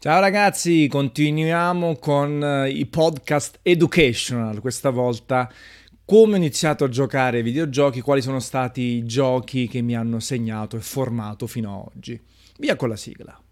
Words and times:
Ciao 0.00 0.20
ragazzi, 0.20 0.86
continuiamo 0.86 1.96
con 1.96 2.40
eh, 2.40 2.70
i 2.70 2.86
podcast 2.86 3.58
educational, 3.62 4.60
questa 4.60 4.90
volta 4.90 5.52
come 6.04 6.34
ho 6.34 6.36
iniziato 6.36 6.84
a 6.84 6.88
giocare 6.88 7.38
ai 7.38 7.42
videogiochi, 7.42 8.00
quali 8.00 8.22
sono 8.22 8.38
stati 8.38 8.80
i 8.80 9.04
giochi 9.04 9.66
che 9.66 9.82
mi 9.82 9.96
hanno 9.96 10.20
segnato 10.20 10.76
e 10.76 10.80
formato 10.82 11.48
fino 11.48 11.80
ad 11.80 11.96
oggi. 11.96 12.22
Via 12.58 12.76
con 12.76 12.90
la 12.90 12.96
sigla. 12.96 13.42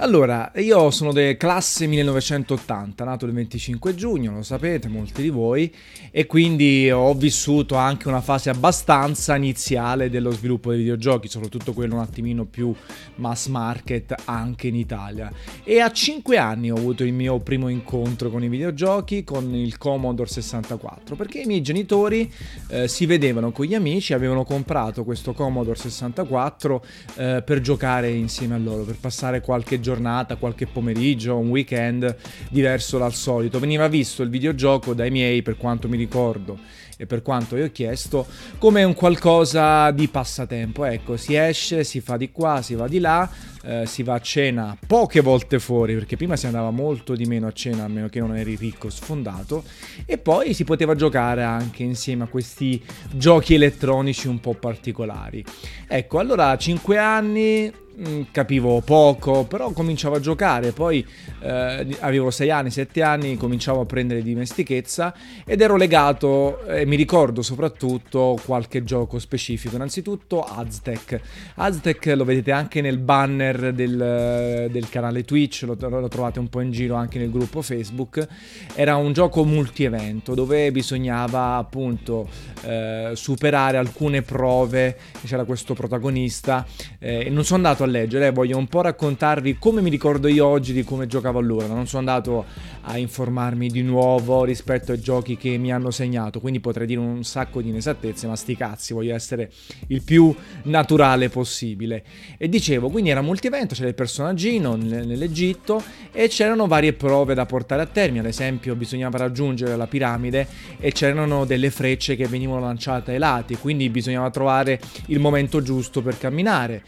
Allora, 0.00 0.52
io 0.54 0.92
sono 0.92 1.12
del 1.12 1.36
classe 1.36 1.88
1980, 1.88 3.02
nato 3.02 3.26
il 3.26 3.32
25 3.32 3.96
giugno, 3.96 4.32
lo 4.32 4.42
sapete, 4.44 4.86
molti 4.86 5.22
di 5.22 5.28
voi, 5.28 5.74
e 6.12 6.24
quindi 6.24 6.88
ho 6.88 7.12
vissuto 7.14 7.74
anche 7.74 8.06
una 8.06 8.20
fase 8.20 8.48
abbastanza 8.48 9.34
iniziale 9.34 10.08
dello 10.08 10.30
sviluppo 10.30 10.70
dei 10.70 10.78
videogiochi, 10.78 11.26
soprattutto 11.26 11.72
quello 11.72 11.96
un 11.96 12.02
attimino 12.02 12.44
più 12.44 12.72
mass 13.16 13.48
market 13.48 14.14
anche 14.26 14.68
in 14.68 14.76
Italia. 14.76 15.32
E 15.64 15.80
a 15.80 15.90
5 15.90 16.36
anni 16.36 16.70
ho 16.70 16.76
avuto 16.76 17.02
il 17.02 17.12
mio 17.12 17.40
primo 17.40 17.68
incontro 17.68 18.30
con 18.30 18.44
i 18.44 18.48
videogiochi, 18.48 19.24
con 19.24 19.52
il 19.52 19.78
Commodore 19.78 20.30
64, 20.30 21.16
perché 21.16 21.40
i 21.40 21.46
miei 21.46 21.60
genitori 21.60 22.32
eh, 22.68 22.86
si 22.86 23.04
vedevano 23.04 23.50
con 23.50 23.66
gli 23.66 23.74
amici, 23.74 24.14
avevano 24.14 24.44
comprato 24.44 25.02
questo 25.02 25.32
Commodore 25.32 25.76
64 25.76 26.84
eh, 27.16 27.42
per 27.44 27.60
giocare 27.60 28.10
insieme 28.10 28.54
a 28.54 28.58
loro, 28.58 28.84
per 28.84 28.96
passare 29.00 29.40
qualche 29.40 29.80
giorno 29.80 29.86
giornata, 29.88 30.36
qualche 30.36 30.66
pomeriggio, 30.66 31.38
un 31.38 31.48
weekend 31.48 32.14
diverso 32.50 32.98
dal 32.98 33.14
solito. 33.14 33.58
Veniva 33.58 33.88
visto 33.88 34.22
il 34.22 34.28
videogioco 34.28 34.92
dai 34.92 35.10
miei, 35.10 35.40
per 35.40 35.56
quanto 35.56 35.88
mi 35.88 35.96
ricordo 35.96 36.58
e 37.00 37.06
per 37.06 37.22
quanto 37.22 37.56
io 37.56 37.66
ho 37.66 37.70
chiesto, 37.70 38.26
come 38.58 38.82
un 38.82 38.92
qualcosa 38.92 39.90
di 39.92 40.08
passatempo. 40.08 40.84
Ecco, 40.84 41.16
si 41.16 41.34
esce, 41.36 41.84
si 41.84 42.00
fa 42.00 42.18
di 42.18 42.30
qua, 42.30 42.60
si 42.60 42.74
va 42.74 42.88
di 42.88 42.98
là, 42.98 43.30
eh, 43.62 43.86
si 43.86 44.02
va 44.02 44.14
a 44.14 44.20
cena 44.20 44.76
poche 44.86 45.20
volte 45.20 45.58
fuori, 45.58 45.94
perché 45.94 46.16
prima 46.16 46.36
si 46.36 46.46
andava 46.46 46.70
molto 46.70 47.14
di 47.14 47.24
meno 47.24 47.46
a 47.46 47.52
cena, 47.52 47.84
a 47.84 47.88
meno 47.88 48.08
che 48.08 48.18
non 48.18 48.36
eri 48.36 48.56
ricco 48.56 48.90
sfondato, 48.90 49.62
e 50.04 50.18
poi 50.18 50.52
si 50.52 50.64
poteva 50.64 50.96
giocare 50.96 51.44
anche 51.44 51.82
insieme 51.82 52.24
a 52.24 52.26
questi 52.26 52.82
giochi 53.12 53.54
elettronici 53.54 54.26
un 54.26 54.40
po' 54.40 54.54
particolari. 54.54 55.42
Ecco, 55.86 56.18
allora 56.18 56.50
a 56.50 56.58
5 56.58 56.98
anni 56.98 57.86
capivo 58.30 58.80
poco, 58.80 59.44
però 59.44 59.72
cominciavo 59.72 60.16
a 60.16 60.20
giocare, 60.20 60.72
poi 60.72 61.04
eh, 61.40 61.86
avevo 62.00 62.30
6 62.30 62.50
anni, 62.50 62.70
7 62.70 63.02
anni, 63.02 63.36
cominciavo 63.36 63.80
a 63.80 63.86
prendere 63.86 64.22
dimestichezza 64.22 65.12
ed 65.44 65.60
ero 65.60 65.76
legato, 65.76 66.64
e 66.66 66.86
mi 66.86 66.96
ricordo 66.96 67.42
soprattutto 67.42 68.38
qualche 68.44 68.84
gioco 68.84 69.18
specifico, 69.18 69.74
innanzitutto 69.76 70.42
Aztec. 70.42 71.20
Aztec 71.56 72.06
lo 72.14 72.24
vedete 72.24 72.52
anche 72.52 72.80
nel 72.80 72.98
banner 72.98 73.72
del, 73.72 74.68
del 74.70 74.88
canale 74.88 75.24
Twitch, 75.24 75.62
lo, 75.62 75.76
lo, 75.78 76.08
trovate 76.08 76.38
un 76.38 76.48
po' 76.48 76.60
in 76.60 76.70
giro 76.70 76.94
anche 76.94 77.18
nel 77.18 77.30
gruppo 77.30 77.62
Facebook, 77.62 78.26
era 78.74 78.96
un 78.96 79.12
gioco 79.12 79.44
multi-evento 79.44 80.34
dove 80.34 80.70
bisognava 80.70 81.56
appunto 81.56 82.28
eh, 82.62 83.10
superare 83.14 83.76
alcune 83.76 84.22
prove, 84.22 84.96
c'era 85.24 85.44
questo 85.44 85.74
protagonista, 85.74 86.64
eh, 86.98 87.28
non 87.30 87.44
sono 87.44 87.56
andato 87.56 87.82
a 87.82 87.86
leggere, 87.88 88.30
voglio 88.30 88.56
un 88.56 88.66
po' 88.66 88.82
raccontarvi 88.82 89.56
come 89.58 89.80
mi 89.80 89.90
ricordo 89.90 90.28
io 90.28 90.46
oggi 90.46 90.72
di 90.72 90.84
come 90.84 91.06
giocavo 91.06 91.38
allora. 91.38 91.66
Non 91.66 91.86
sono 91.86 91.98
andato 91.98 92.44
a 92.82 92.96
informarmi 92.96 93.68
di 93.68 93.82
nuovo 93.82 94.44
rispetto 94.44 94.92
ai 94.92 95.00
giochi 95.00 95.36
che 95.36 95.56
mi 95.56 95.72
hanno 95.72 95.90
segnato, 95.90 96.40
quindi 96.40 96.60
potrei 96.60 96.86
dire 96.86 97.00
un 97.00 97.24
sacco 97.24 97.60
di 97.60 97.68
inesattezze, 97.68 98.26
ma 98.26 98.36
sti 98.36 98.56
cazzi, 98.56 98.94
voglio 98.94 99.14
essere 99.14 99.50
il 99.88 100.02
più 100.02 100.34
naturale 100.64 101.28
possibile. 101.28 102.04
E 102.36 102.48
dicevo, 102.48 102.88
quindi 102.90 103.10
era 103.10 103.20
multivento, 103.20 103.74
c'era 103.74 103.88
il 103.88 103.94
personaggino 103.94 104.76
nell'Egitto 104.76 105.82
e 106.12 106.28
c'erano 106.28 106.66
varie 106.66 106.92
prove 106.92 107.34
da 107.34 107.46
portare 107.46 107.82
a 107.82 107.86
termine, 107.86 108.20
ad 108.20 108.26
esempio 108.26 108.74
bisognava 108.74 109.18
raggiungere 109.18 109.76
la 109.76 109.86
piramide 109.86 110.46
e 110.78 110.92
c'erano 110.92 111.44
delle 111.44 111.70
frecce 111.70 112.16
che 112.16 112.26
venivano 112.26 112.60
lanciate 112.60 113.12
ai 113.12 113.18
lati, 113.18 113.56
quindi 113.56 113.88
bisognava 113.88 114.30
trovare 114.30 114.80
il 115.06 115.18
momento 115.18 115.62
giusto 115.62 116.02
per 116.02 116.18
camminare. 116.18 116.82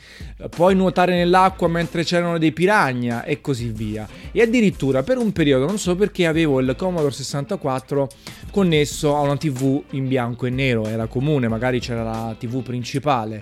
Poi 0.48 0.74
nuotare 0.74 0.89
nuotare 0.90 1.14
nell'acqua 1.14 1.68
mentre 1.68 2.02
c'erano 2.02 2.36
dei 2.36 2.52
piragna 2.52 3.24
e 3.24 3.40
così 3.40 3.68
via. 3.68 4.06
E 4.32 4.42
addirittura 4.42 5.02
per 5.02 5.18
un 5.18 5.32
periodo, 5.32 5.66
non 5.66 5.78
so 5.78 5.94
perché, 5.94 6.26
avevo 6.26 6.60
il 6.60 6.74
Commodore 6.76 7.12
64 7.12 8.08
connesso 8.50 9.16
a 9.16 9.20
una 9.20 9.36
TV 9.36 9.82
in 9.90 10.08
bianco 10.08 10.46
e 10.46 10.50
nero, 10.50 10.86
era 10.86 11.06
comune, 11.06 11.48
magari 11.48 11.78
c'era 11.80 12.02
la 12.02 12.34
TV 12.38 12.62
principale 12.62 13.40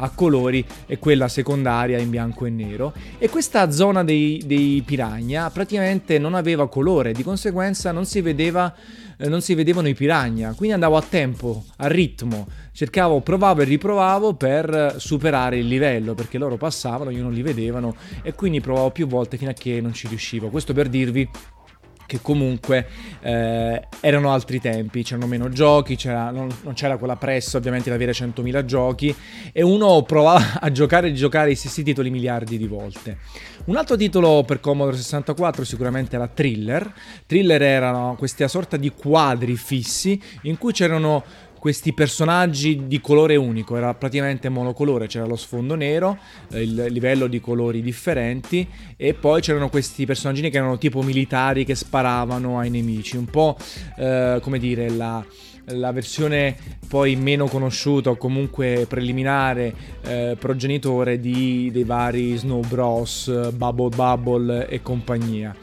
a 0.00 0.10
colori 0.10 0.64
e 0.86 0.98
quella 0.98 1.28
secondaria 1.28 1.98
in 1.98 2.10
bianco 2.10 2.46
e 2.46 2.50
nero 2.50 2.92
e 3.18 3.28
questa 3.28 3.70
zona 3.72 4.04
dei, 4.04 4.40
dei 4.44 4.80
piragna 4.84 5.50
praticamente 5.50 6.18
non 6.18 6.34
aveva 6.34 6.68
colore 6.68 7.12
di 7.12 7.24
conseguenza 7.24 7.90
non 7.90 8.04
si 8.04 8.20
vedeva 8.20 8.72
non 9.26 9.40
si 9.40 9.54
vedevano 9.54 9.88
i 9.88 9.94
piragna, 9.94 10.54
quindi 10.54 10.74
andavo 10.74 10.96
a 10.96 11.02
tempo, 11.02 11.64
a 11.78 11.88
ritmo, 11.88 12.46
cercavo, 12.72 13.20
provavo 13.20 13.62
e 13.62 13.64
riprovavo 13.64 14.34
per 14.34 14.94
superare 14.98 15.58
il 15.58 15.66
livello, 15.66 16.14
perché 16.14 16.38
loro 16.38 16.56
passavano, 16.56 17.10
io 17.10 17.22
non 17.22 17.32
li 17.32 17.42
vedevano 17.42 17.96
e 18.22 18.34
quindi 18.34 18.60
provavo 18.60 18.90
più 18.90 19.08
volte 19.08 19.36
fino 19.36 19.50
a 19.50 19.54
che 19.54 19.80
non 19.80 19.92
ci 19.92 20.06
riuscivo. 20.06 20.48
Questo 20.48 20.72
per 20.72 20.88
dirvi 20.88 21.28
che 22.08 22.20
comunque 22.22 22.86
eh, 23.20 23.86
erano 24.00 24.32
altri 24.32 24.58
tempi, 24.60 25.02
c'erano 25.02 25.26
meno 25.26 25.50
giochi, 25.50 25.94
c'era, 25.94 26.30
non, 26.30 26.48
non, 26.62 26.72
c'era 26.72 26.96
quella 26.96 27.16
pressa 27.16 27.58
ovviamente 27.58 27.90
di 27.90 27.94
avere 27.94 28.12
100.000 28.12 28.64
giochi 28.64 29.14
e 29.52 29.62
uno 29.62 30.02
provava 30.02 30.58
a 30.58 30.72
giocare 30.72 31.08
e 31.08 31.12
giocare 31.12 31.50
i 31.50 31.54
stessi 31.54 31.82
titoli 31.82 32.08
miliardi 32.08 32.56
di 32.56 32.66
volte. 32.66 33.18
Un 33.66 33.76
altro 33.76 33.96
titolo 33.96 34.42
per 34.44 34.60
Commodore 34.60 34.96
64 34.96 35.62
sicuramente 35.64 36.16
era 36.16 36.26
Thriller. 36.26 36.90
Thriller 37.26 37.60
erano 37.60 38.14
questa 38.16 38.48
sorta 38.48 38.78
di 38.78 38.90
quadri 38.90 39.56
fissi 39.56 40.18
in 40.42 40.56
cui 40.56 40.72
c'erano 40.72 41.22
questi 41.58 41.92
personaggi 41.92 42.86
di 42.86 43.00
colore 43.00 43.36
unico, 43.36 43.76
era 43.76 43.92
praticamente 43.94 44.48
monocolore, 44.48 45.06
c'era 45.06 45.26
lo 45.26 45.36
sfondo 45.36 45.74
nero, 45.74 46.18
eh, 46.52 46.62
il 46.62 46.86
livello 46.88 47.26
di 47.26 47.40
colori 47.40 47.82
differenti 47.82 48.66
e 48.96 49.14
poi 49.14 49.40
c'erano 49.40 49.68
questi 49.68 50.06
personaggi 50.06 50.48
che 50.48 50.56
erano 50.56 50.78
tipo 50.78 51.02
militari 51.02 51.64
che 51.64 51.74
sparavano 51.74 52.58
ai 52.58 52.70
nemici, 52.70 53.16
un 53.16 53.26
po' 53.26 53.56
eh, 53.96 54.38
come 54.40 54.58
dire 54.58 54.88
la, 54.90 55.24
la 55.66 55.92
versione 55.92 56.56
poi 56.88 57.16
meno 57.16 57.46
conosciuta 57.46 58.10
o 58.10 58.16
comunque 58.16 58.86
preliminare 58.88 59.74
eh, 60.02 60.36
progenitore 60.38 61.20
di, 61.20 61.70
dei 61.72 61.84
vari 61.84 62.36
Snow 62.36 62.64
Bros, 62.66 63.50
Bubble 63.52 63.94
Bubble 63.94 64.68
e 64.68 64.80
compagnia 64.80 65.54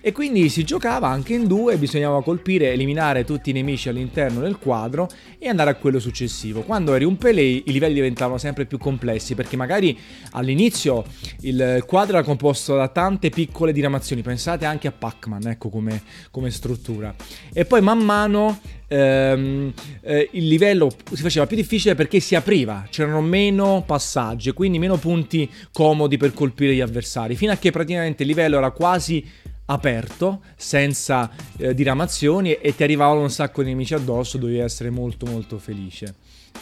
e 0.00 0.12
quindi 0.12 0.48
si 0.48 0.64
giocava 0.64 1.08
anche 1.08 1.34
in 1.34 1.46
due, 1.46 1.76
bisognava 1.76 2.22
colpire, 2.22 2.72
eliminare 2.72 3.24
tutti 3.24 3.50
i 3.50 3.52
nemici 3.52 3.88
all'interno 3.88 4.40
del 4.40 4.58
quadro 4.58 5.08
e 5.38 5.48
andare 5.48 5.70
a 5.70 5.74
quello 5.74 5.98
successivo. 5.98 6.62
Quando 6.62 6.94
eri 6.94 7.04
un 7.04 7.16
Pelé 7.16 7.42
i 7.42 7.64
livelli 7.66 7.94
diventavano 7.94 8.38
sempre 8.38 8.66
più 8.66 8.78
complessi 8.78 9.34
perché 9.34 9.56
magari 9.56 9.98
all'inizio 10.32 11.04
il 11.40 11.84
quadro 11.86 12.16
era 12.16 12.24
composto 12.24 12.76
da 12.76 12.88
tante 12.88 13.28
piccole 13.30 13.72
diramazioni, 13.72 14.22
pensate 14.22 14.64
anche 14.64 14.88
a 14.88 14.92
Pac-Man, 14.92 15.48
ecco 15.48 15.68
come, 15.68 16.02
come 16.30 16.50
struttura. 16.50 17.14
E 17.52 17.64
poi 17.64 17.80
man 17.80 17.98
mano 17.98 18.58
ehm, 18.90 19.72
eh, 20.02 20.28
il 20.32 20.46
livello 20.46 20.90
si 21.12 21.22
faceva 21.22 21.46
più 21.46 21.56
difficile 21.56 21.94
perché 21.94 22.20
si 22.20 22.34
apriva, 22.34 22.86
c'erano 22.90 23.20
meno 23.20 23.82
passaggi, 23.86 24.52
quindi 24.52 24.78
meno 24.78 24.96
punti 24.96 25.48
comodi 25.72 26.16
per 26.16 26.32
colpire 26.32 26.74
gli 26.74 26.80
avversari, 26.80 27.36
fino 27.36 27.52
a 27.52 27.56
che 27.56 27.70
praticamente 27.70 28.22
il 28.22 28.28
livello 28.28 28.58
era 28.58 28.70
quasi 28.72 29.24
aperto, 29.70 30.42
senza 30.56 31.30
eh, 31.56 31.74
diramazioni 31.74 32.54
e 32.54 32.74
ti 32.74 32.82
arrivavano 32.82 33.22
un 33.22 33.30
sacco 33.30 33.62
di 33.62 33.68
nemici 33.68 33.94
addosso, 33.94 34.36
dovevi 34.36 34.58
essere 34.58 34.90
molto 34.90 35.26
molto 35.26 35.58
felice. 35.58 36.14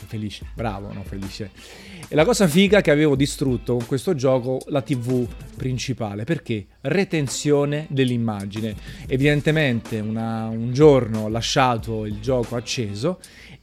Felice, 0.07 0.47
bravo, 0.55 0.93
no, 0.93 1.03
felice. 1.03 1.51
E 2.07 2.15
la 2.15 2.25
cosa 2.25 2.47
figa 2.47 2.81
che 2.81 2.91
avevo 2.91 3.17
distrutto 3.17 3.77
con 3.77 3.87
questo 3.87 4.15
gioco 4.15 4.61
la 4.67 4.83
TV 4.83 5.27
principale, 5.57 6.25
perché? 6.25 6.67
Retenzione 6.83 7.87
dell'immagine. 7.89 8.75
Evidentemente 9.07 9.99
una, 9.99 10.47
un 10.47 10.73
giorno 10.73 11.23
ho 11.23 11.29
lasciato 11.29 12.05
il 12.05 12.21
gioco 12.21 12.57
acceso 12.57 13.19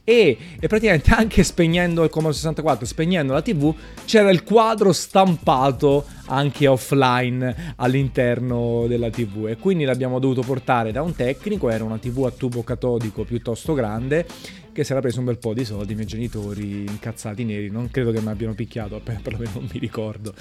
e, 0.08 0.38
e, 0.60 0.68
praticamente 0.68 1.12
anche 1.12 1.42
spegnendo 1.42 2.04
il 2.04 2.10
Commodore 2.10 2.36
64, 2.36 2.86
spegnendo 2.86 3.32
la 3.32 3.42
TV, 3.42 3.74
c'era 4.04 4.30
il 4.30 4.44
quadro 4.44 4.92
stampato 4.92 6.04
anche 6.26 6.68
offline 6.68 7.74
all'interno 7.74 8.84
della 8.86 9.10
TV 9.10 9.48
e 9.48 9.56
quindi 9.56 9.82
l'abbiamo 9.82 10.20
dovuto 10.20 10.42
portare 10.42 10.92
da 10.92 11.02
un 11.02 11.12
tecnico, 11.16 11.70
era 11.70 11.82
una 11.82 11.98
TV 11.98 12.24
a 12.24 12.30
tubo 12.30 12.62
catodico 12.62 13.24
piuttosto 13.24 13.74
grande 13.74 14.24
che 14.70 14.84
si 14.84 14.92
era 14.92 15.00
preso 15.00 15.18
un 15.18 15.24
bel 15.24 15.38
po' 15.38 15.54
di 15.54 15.64
soldi, 15.64 15.92
i 15.92 15.94
miei 15.96 16.06
genitori 16.06 16.82
incazzati 16.82 17.42
neri, 17.42 17.68
non 17.68 17.90
credo 17.90 18.12
che 18.12 18.20
mi 18.20 18.28
abbiano 18.28 18.54
picchiato, 18.54 19.00
perlomeno 19.02 19.52
non 19.54 19.68
mi 19.72 19.80
ricordo, 19.80 20.34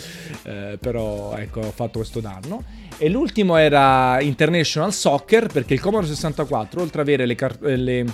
eh, 0.44 0.78
però 0.80 1.36
ecco 1.38 1.62
ho 1.62 1.72
fatto 1.72 2.00
questo 2.00 2.20
danno. 2.20 2.64
E 2.98 3.10
l'ultimo 3.10 3.56
era 3.56 4.22
International 4.22 4.94
Soccer 4.94 5.48
perché 5.48 5.74
il 5.74 5.80
Commodore 5.80 6.10
64 6.10 6.82
oltre 6.82 7.02
ad 7.02 7.08
avere 7.08 7.26
le, 7.26 7.36
car- 7.36 7.62
le 7.62 8.06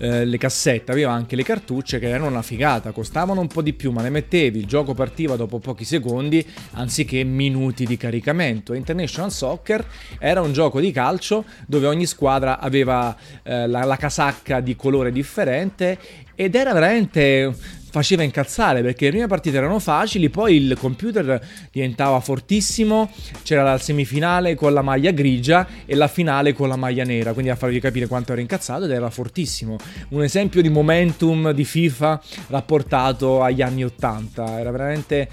eh, 0.00 0.24
le 0.24 0.38
cassette, 0.38 0.90
aveva 0.90 1.12
anche 1.12 1.36
le 1.36 1.42
cartucce 1.42 1.98
che 1.98 2.08
erano 2.08 2.26
una 2.26 2.40
figata, 2.40 2.90
costavano 2.90 3.40
un 3.40 3.48
po' 3.48 3.60
di 3.60 3.74
più, 3.74 3.90
ma 3.92 4.00
le 4.00 4.08
mettevi, 4.08 4.58
il 4.58 4.66
gioco 4.66 4.94
partiva 4.94 5.36
dopo 5.36 5.58
pochi 5.58 5.84
secondi 5.84 6.44
anziché 6.72 7.22
minuti 7.22 7.84
di 7.84 7.98
caricamento. 7.98 8.72
International 8.72 9.30
Soccer 9.30 9.86
era 10.18 10.40
un 10.40 10.52
gioco 10.52 10.80
di 10.80 10.90
calcio 10.90 11.44
dove 11.66 11.86
ogni 11.86 12.06
squadra 12.06 12.58
aveva 12.58 13.14
eh, 13.42 13.66
la, 13.66 13.84
la 13.84 13.96
casacca 13.96 14.60
di 14.60 14.74
colore 14.74 15.12
differente 15.12 15.98
ed 16.34 16.54
era 16.54 16.72
veramente 16.72 17.54
faceva 17.90 18.22
incazzare 18.22 18.82
perché 18.82 19.06
le 19.06 19.10
prime 19.10 19.26
partite 19.26 19.56
erano 19.56 19.78
facili, 19.78 20.30
poi 20.30 20.56
il 20.56 20.76
computer 20.78 21.40
diventava 21.70 22.20
fortissimo, 22.20 23.10
c'era 23.42 23.62
la 23.62 23.78
semifinale 23.78 24.54
con 24.54 24.72
la 24.72 24.82
maglia 24.82 25.10
grigia 25.10 25.66
e 25.84 25.94
la 25.94 26.08
finale 26.08 26.52
con 26.52 26.68
la 26.68 26.76
maglia 26.76 27.04
nera, 27.04 27.32
quindi 27.32 27.50
a 27.50 27.56
farvi 27.56 27.80
capire 27.80 28.06
quanto 28.06 28.32
ero 28.32 28.40
incazzato 28.40 28.84
ed 28.84 28.92
era 28.92 29.10
fortissimo. 29.10 29.76
Un 30.10 30.22
esempio 30.22 30.62
di 30.62 30.68
momentum 30.68 31.50
di 31.52 31.64
FIFA 31.64 32.22
rapportato 32.48 33.42
agli 33.42 33.62
anni 33.62 33.84
80, 33.84 34.60
era 34.60 34.70
veramente 34.70 35.28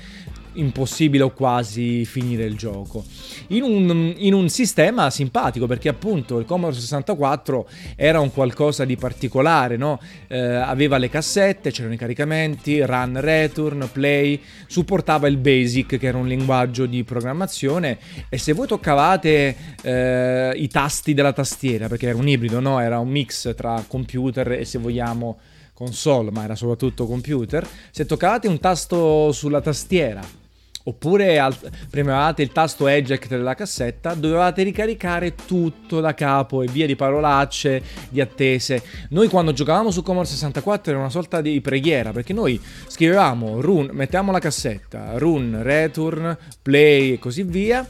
impossibile 0.58 1.24
o 1.24 1.32
quasi 1.32 2.06
finire 2.06 2.44
il 2.44 2.56
gioco. 2.56 3.04
In 3.48 3.64
un, 3.64 4.14
in 4.18 4.34
un, 4.34 4.50
sistema 4.50 5.10
simpatico 5.10 5.68
perché 5.68 5.90
appunto 5.90 6.40
il 6.40 6.46
Commodore 6.46 6.80
64 6.80 7.70
era 7.96 8.20
un 8.20 8.32
qualcosa 8.32 8.86
di 8.86 8.96
particolare, 8.96 9.78
no? 9.78 10.00
eh, 10.28 10.38
aveva 10.38 10.98
le 10.98 11.10
cassette, 11.10 11.72
c'erano 11.72 11.94
i 11.94 11.98
caricamenti, 11.98 12.82
run, 12.82 13.20
return, 13.20 13.90
play, 13.92 14.40
supportava 14.68 15.28
il 15.28 15.38
BASIC 15.38 15.98
che 15.98 16.08
era 16.08 16.18
un 16.18 16.28
linguaggio 16.28 16.86
di 16.86 17.04
programmazione 17.04 17.98
e 18.30 18.38
se 18.38 18.54
voi 18.54 18.68
toccavate 18.68 19.56
eh, 19.82 20.54
i 20.56 20.68
tasti 20.68 21.14
della 21.14 21.34
tastiera, 21.34 21.88
perché 21.88 22.08
era 22.08 22.18
un 22.18 22.28
ibrido, 22.28 22.60
no? 22.60 22.80
era 22.80 23.00
un 23.00 23.10
mix 23.10 23.54
tra 23.56 23.84
computer 23.88 24.54
e 24.54 24.66
se 24.66 24.80
vogliamo 24.80 25.38
console, 25.74 26.32
ma 26.32 26.44
era 26.44 26.56
soprattutto 26.56 27.06
computer, 27.06 27.68
se 27.92 28.06
toccavate 28.06 28.48
un 28.48 28.60
tasto 28.60 29.32
sulla 29.32 29.62
tastiera 29.62 30.46
oppure 30.88 31.38
al- 31.38 31.56
premevate 31.90 32.42
il 32.42 32.52
tasto 32.52 32.88
eject 32.88 33.28
della 33.30 33.56
cassetta, 33.56 34.14
dovevate 34.14 34.64
ricaricare 34.64 35.36
tutto 35.36 36.00
da 36.00 36.14
capo 36.14 36.62
e 36.64 36.68
via 36.68 36.86
di 36.86 36.96
parolacce, 36.96 37.82
di 38.10 38.22
attese. 38.22 38.82
Noi 39.10 39.28
quando 39.28 39.54
giocavamo 39.54 39.92
su 39.92 40.02
Commodore 40.02 40.30
64 40.30 40.92
era 40.92 41.00
una 41.00 41.10
sorta 41.10 41.42
di 41.42 41.60
preghiera, 41.62 42.12
perché 42.12 42.34
noi 42.34 42.60
scrivevamo 42.88 43.62
run, 43.62 43.90
mettiamo 43.92 44.32
la 44.32 44.40
cassetta, 44.40 45.18
run, 45.18 45.60
return, 45.62 46.38
play 46.62 47.14
e 47.14 47.20
così 47.20 47.44
via 47.44 47.86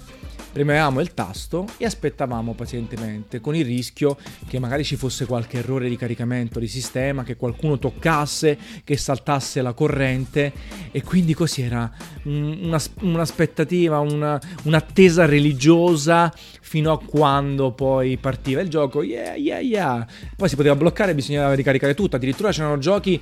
premevamo 0.51 0.99
il 0.99 1.13
tasto 1.13 1.67
e 1.77 1.85
aspettavamo 1.85 2.53
pazientemente, 2.53 3.39
con 3.39 3.55
il 3.55 3.65
rischio 3.65 4.17
che 4.47 4.59
magari 4.59 4.83
ci 4.83 4.95
fosse 4.95 5.25
qualche 5.25 5.59
errore 5.59 5.89
di 5.89 5.95
caricamento 5.95 6.59
di 6.59 6.67
sistema, 6.67 7.23
che 7.23 7.35
qualcuno 7.35 7.77
toccasse, 7.77 8.57
che 8.83 8.97
saltasse 8.97 9.61
la 9.61 9.73
corrente 9.73 10.51
e 10.91 11.03
quindi 11.03 11.33
così 11.33 11.61
era 11.61 11.91
una, 12.23 12.81
un'aspettativa, 13.01 13.99
una, 13.99 14.39
un'attesa 14.63 15.25
religiosa 15.25 16.33
fino 16.61 16.91
a 16.91 16.99
quando 16.99 17.71
poi 17.71 18.17
partiva 18.17 18.61
il 18.61 18.69
gioco, 18.69 19.03
yeah, 19.03 19.35
yeah, 19.35 19.59
yeah. 19.59 20.07
Poi 20.35 20.49
si 20.49 20.55
poteva 20.55 20.75
bloccare, 20.75 21.15
bisognava 21.15 21.53
ricaricare 21.53 21.93
tutto, 21.93 22.15
addirittura 22.15 22.51
c'erano 22.51 22.77
giochi 22.77 23.21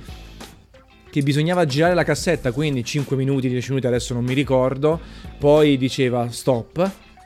che 1.16 1.22
bisognava 1.22 1.64
girare 1.64 1.94
la 1.94 2.04
cassetta, 2.04 2.52
quindi 2.52 2.84
5 2.84 3.16
minuti, 3.16 3.48
10 3.48 3.68
minuti, 3.70 3.86
adesso 3.86 4.12
non 4.12 4.24
mi 4.24 4.34
ricordo, 4.34 5.00
poi 5.38 5.78
diceva 5.78 6.30
stop, 6.30 6.90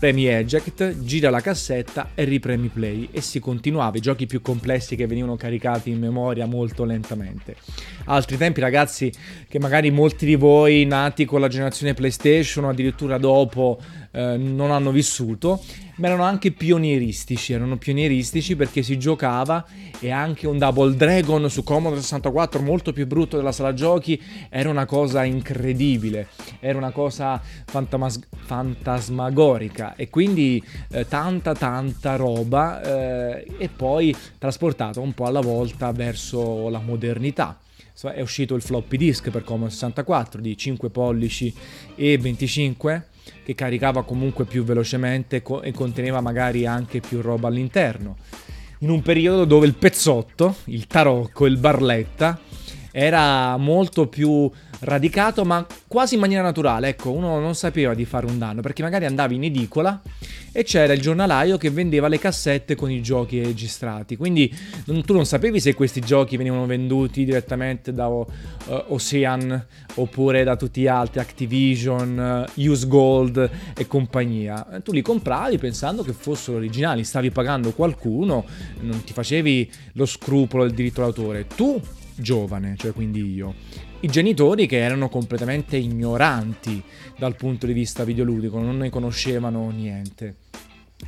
premi 0.00 0.24
eject, 0.24 1.02
gira 1.02 1.28
la 1.28 1.42
cassetta 1.42 2.12
e 2.14 2.24
ripremi 2.24 2.68
play. 2.68 3.10
E 3.12 3.20
si 3.20 3.38
continuava, 3.38 3.98
i 3.98 4.00
giochi 4.00 4.26
più 4.26 4.40
complessi 4.40 4.96
che 4.96 5.06
venivano 5.06 5.36
caricati 5.36 5.90
in 5.90 5.98
memoria 5.98 6.46
molto 6.46 6.84
lentamente. 6.84 7.56
Altri 8.06 8.38
tempi 8.38 8.60
ragazzi 8.60 9.12
che 9.46 9.58
magari 9.58 9.90
molti 9.90 10.24
di 10.24 10.36
voi 10.36 10.86
nati 10.86 11.26
con 11.26 11.40
la 11.40 11.48
generazione 11.48 11.92
PlayStation 11.92 12.64
o 12.64 12.70
addirittura 12.70 13.18
dopo 13.18 13.78
eh, 14.12 14.36
non 14.38 14.70
hanno 14.70 14.90
vissuto, 14.90 15.62
ma 15.96 16.06
erano 16.06 16.22
anche 16.22 16.50
pionieristici, 16.50 17.52
erano 17.52 17.76
pionieristici 17.76 18.56
perché 18.56 18.82
si 18.82 18.98
giocava 18.98 19.64
e 20.00 20.10
anche 20.10 20.46
un 20.46 20.58
Double 20.58 20.96
Dragon 20.96 21.48
su 21.50 21.62
Commodore 21.62 22.00
64 22.00 22.62
molto 22.62 22.92
più 22.92 23.06
brutto 23.06 23.36
della 23.36 23.52
sala 23.52 23.74
giochi 23.74 24.20
era 24.48 24.70
una 24.70 24.86
cosa 24.86 25.24
incredibile, 25.24 26.28
era 26.58 26.78
una 26.78 26.90
cosa 26.90 27.40
fantamas- 27.66 28.18
fantasmagorica 28.46 29.89
e 29.96 30.08
quindi 30.08 30.62
eh, 30.90 31.06
tanta 31.06 31.54
tanta 31.54 32.16
roba 32.16 32.82
eh, 32.82 33.46
e 33.58 33.68
poi 33.68 34.14
trasportata 34.38 35.00
un 35.00 35.12
po' 35.12 35.26
alla 35.26 35.40
volta 35.40 35.92
verso 35.92 36.68
la 36.68 36.80
modernità 36.80 37.58
è 38.08 38.22
uscito 38.22 38.54
il 38.54 38.62
floppy 38.62 38.96
disk 38.96 39.30
per 39.30 39.44
Commodore 39.44 39.72
64 39.72 40.40
di 40.40 40.56
5 40.56 40.88
pollici 40.88 41.52
e 41.94 42.16
25 42.16 43.08
che 43.44 43.54
caricava 43.54 44.04
comunque 44.04 44.46
più 44.46 44.64
velocemente 44.64 45.42
e 45.62 45.72
conteneva 45.72 46.20
magari 46.20 46.64
anche 46.66 47.00
più 47.00 47.20
roba 47.20 47.48
all'interno. 47.48 48.16
In 48.78 48.88
un 48.88 49.02
periodo 49.02 49.44
dove 49.44 49.66
il 49.66 49.74
pezzotto, 49.74 50.56
il 50.64 50.86
tarocco, 50.86 51.44
il 51.44 51.58
barletta 51.58 52.40
era 52.92 53.56
molto 53.56 54.06
più 54.08 54.50
radicato, 54.80 55.44
ma 55.44 55.66
quasi 55.86 56.14
in 56.14 56.20
maniera 56.20 56.42
naturale. 56.42 56.88
Ecco, 56.88 57.12
uno 57.12 57.38
non 57.38 57.54
sapeva 57.54 57.94
di 57.94 58.04
fare 58.04 58.26
un 58.26 58.38
danno 58.38 58.60
perché 58.60 58.82
magari 58.82 59.06
andavi 59.06 59.34
in 59.34 59.44
edicola 59.44 60.00
e 60.52 60.64
c'era 60.64 60.92
il 60.92 61.00
giornalaio 61.00 61.56
che 61.56 61.70
vendeva 61.70 62.08
le 62.08 62.18
cassette 62.18 62.74
con 62.74 62.90
i 62.90 63.02
giochi 63.02 63.42
registrati. 63.42 64.16
Quindi 64.16 64.52
non, 64.86 65.04
tu 65.04 65.12
non 65.12 65.26
sapevi 65.26 65.60
se 65.60 65.74
questi 65.74 66.00
giochi 66.00 66.36
venivano 66.36 66.66
venduti 66.66 67.24
direttamente 67.24 67.92
da 67.92 68.08
uh, 68.08 68.26
Ocean 68.88 69.66
oppure 69.94 70.44
da 70.44 70.56
tutti 70.56 70.82
gli 70.82 70.86
altri, 70.86 71.20
Activision, 71.20 72.46
uh, 72.56 72.60
Use 72.60 72.86
Gold 72.86 73.50
e 73.76 73.86
compagnia. 73.86 74.80
Tu 74.82 74.92
li 74.92 75.02
compravi 75.02 75.58
pensando 75.58 76.02
che 76.02 76.12
fossero 76.12 76.56
originali, 76.56 77.04
stavi 77.04 77.30
pagando 77.30 77.72
qualcuno, 77.72 78.44
non 78.80 79.04
ti 79.04 79.12
facevi 79.12 79.70
lo 79.92 80.06
scrupolo 80.06 80.64
del 80.64 80.74
diritto 80.74 81.02
d'autore. 81.02 81.46
Tu 81.46 81.80
giovane, 82.20 82.74
cioè 82.76 82.92
quindi 82.92 83.34
io. 83.34 83.54
I 84.00 84.08
genitori 84.08 84.66
che 84.66 84.78
erano 84.78 85.08
completamente 85.08 85.76
ignoranti 85.76 86.82
dal 87.18 87.36
punto 87.36 87.66
di 87.66 87.72
vista 87.72 88.04
videoludico, 88.04 88.58
non 88.58 88.78
ne 88.78 88.90
conoscevano 88.90 89.70
niente. 89.70 90.36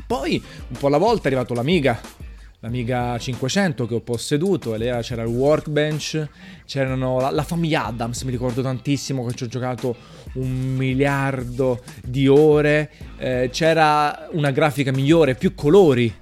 Poi, 0.06 0.42
un 0.68 0.76
po' 0.78 0.86
alla 0.88 0.98
volta, 0.98 1.24
è 1.24 1.26
arrivato 1.26 1.54
l'Amiga, 1.54 2.00
l'Amiga 2.60 3.18
500 3.18 3.86
che 3.86 3.94
ho 3.94 4.00
posseduto, 4.00 4.74
e 4.74 4.78
lì 4.78 5.02
c'era 5.02 5.22
il 5.22 5.28
Workbench, 5.28 6.28
c'erano 6.64 7.18
la, 7.18 7.30
la, 7.30 7.42
famiglia 7.42 7.86
Adams, 7.86 8.22
mi 8.22 8.30
ricordo 8.30 8.62
tantissimo 8.62 9.24
che 9.26 9.34
ci 9.34 9.44
ho 9.44 9.48
giocato 9.48 9.96
un 10.34 10.74
miliardo 10.76 11.82
di 12.04 12.28
ore, 12.28 12.90
eh, 13.18 13.50
c'era 13.52 14.28
una 14.32 14.50
grafica 14.50 14.92
migliore, 14.92 15.34
più 15.34 15.54
colori, 15.54 16.12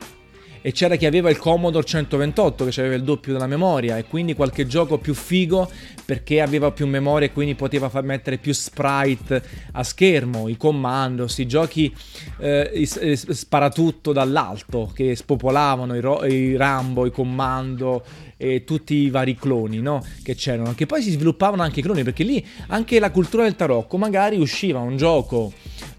e 0.62 0.72
c'era 0.72 0.96
chi 0.96 1.06
aveva 1.06 1.30
il 1.30 1.38
Commodore 1.38 1.86
128 1.86 2.66
che 2.66 2.80
aveva 2.80 2.94
il 2.94 3.02
doppio 3.02 3.32
della 3.32 3.46
memoria 3.46 3.96
e 3.96 4.04
quindi 4.04 4.34
qualche 4.34 4.66
gioco 4.66 4.98
più 4.98 5.14
figo 5.14 5.70
perché 6.04 6.40
aveva 6.40 6.70
più 6.70 6.86
memoria 6.86 7.28
e 7.28 7.32
quindi 7.32 7.54
poteva 7.54 7.88
far 7.88 8.02
mettere 8.02 8.36
più 8.36 8.52
sprite 8.52 9.42
a 9.72 9.82
schermo, 9.82 10.48
i 10.48 10.56
commandos, 10.56 11.38
i 11.38 11.46
giochi 11.46 11.94
eh, 12.38 12.86
sparatutto 12.86 14.12
dall'alto 14.12 14.90
che 14.94 15.16
spopolavano 15.16 15.94
i, 15.94 16.00
ro- 16.00 16.24
i 16.24 16.56
Rambo, 16.56 17.06
i 17.06 17.10
comando 17.10 18.04
e 18.36 18.64
tutti 18.64 18.94
i 18.94 19.10
vari 19.10 19.36
cloni 19.36 19.80
no? 19.80 20.04
che 20.22 20.34
c'erano, 20.34 20.74
che 20.74 20.86
poi 20.86 21.02
si 21.02 21.10
sviluppavano 21.10 21.62
anche 21.62 21.80
i 21.80 21.82
cloni 21.82 22.02
perché 22.02 22.24
lì 22.24 22.44
anche 22.68 22.98
la 22.98 23.10
cultura 23.10 23.44
del 23.44 23.56
tarocco 23.56 23.98
magari 23.98 24.38
usciva 24.38 24.78
un 24.78 24.96
gioco 24.96 25.52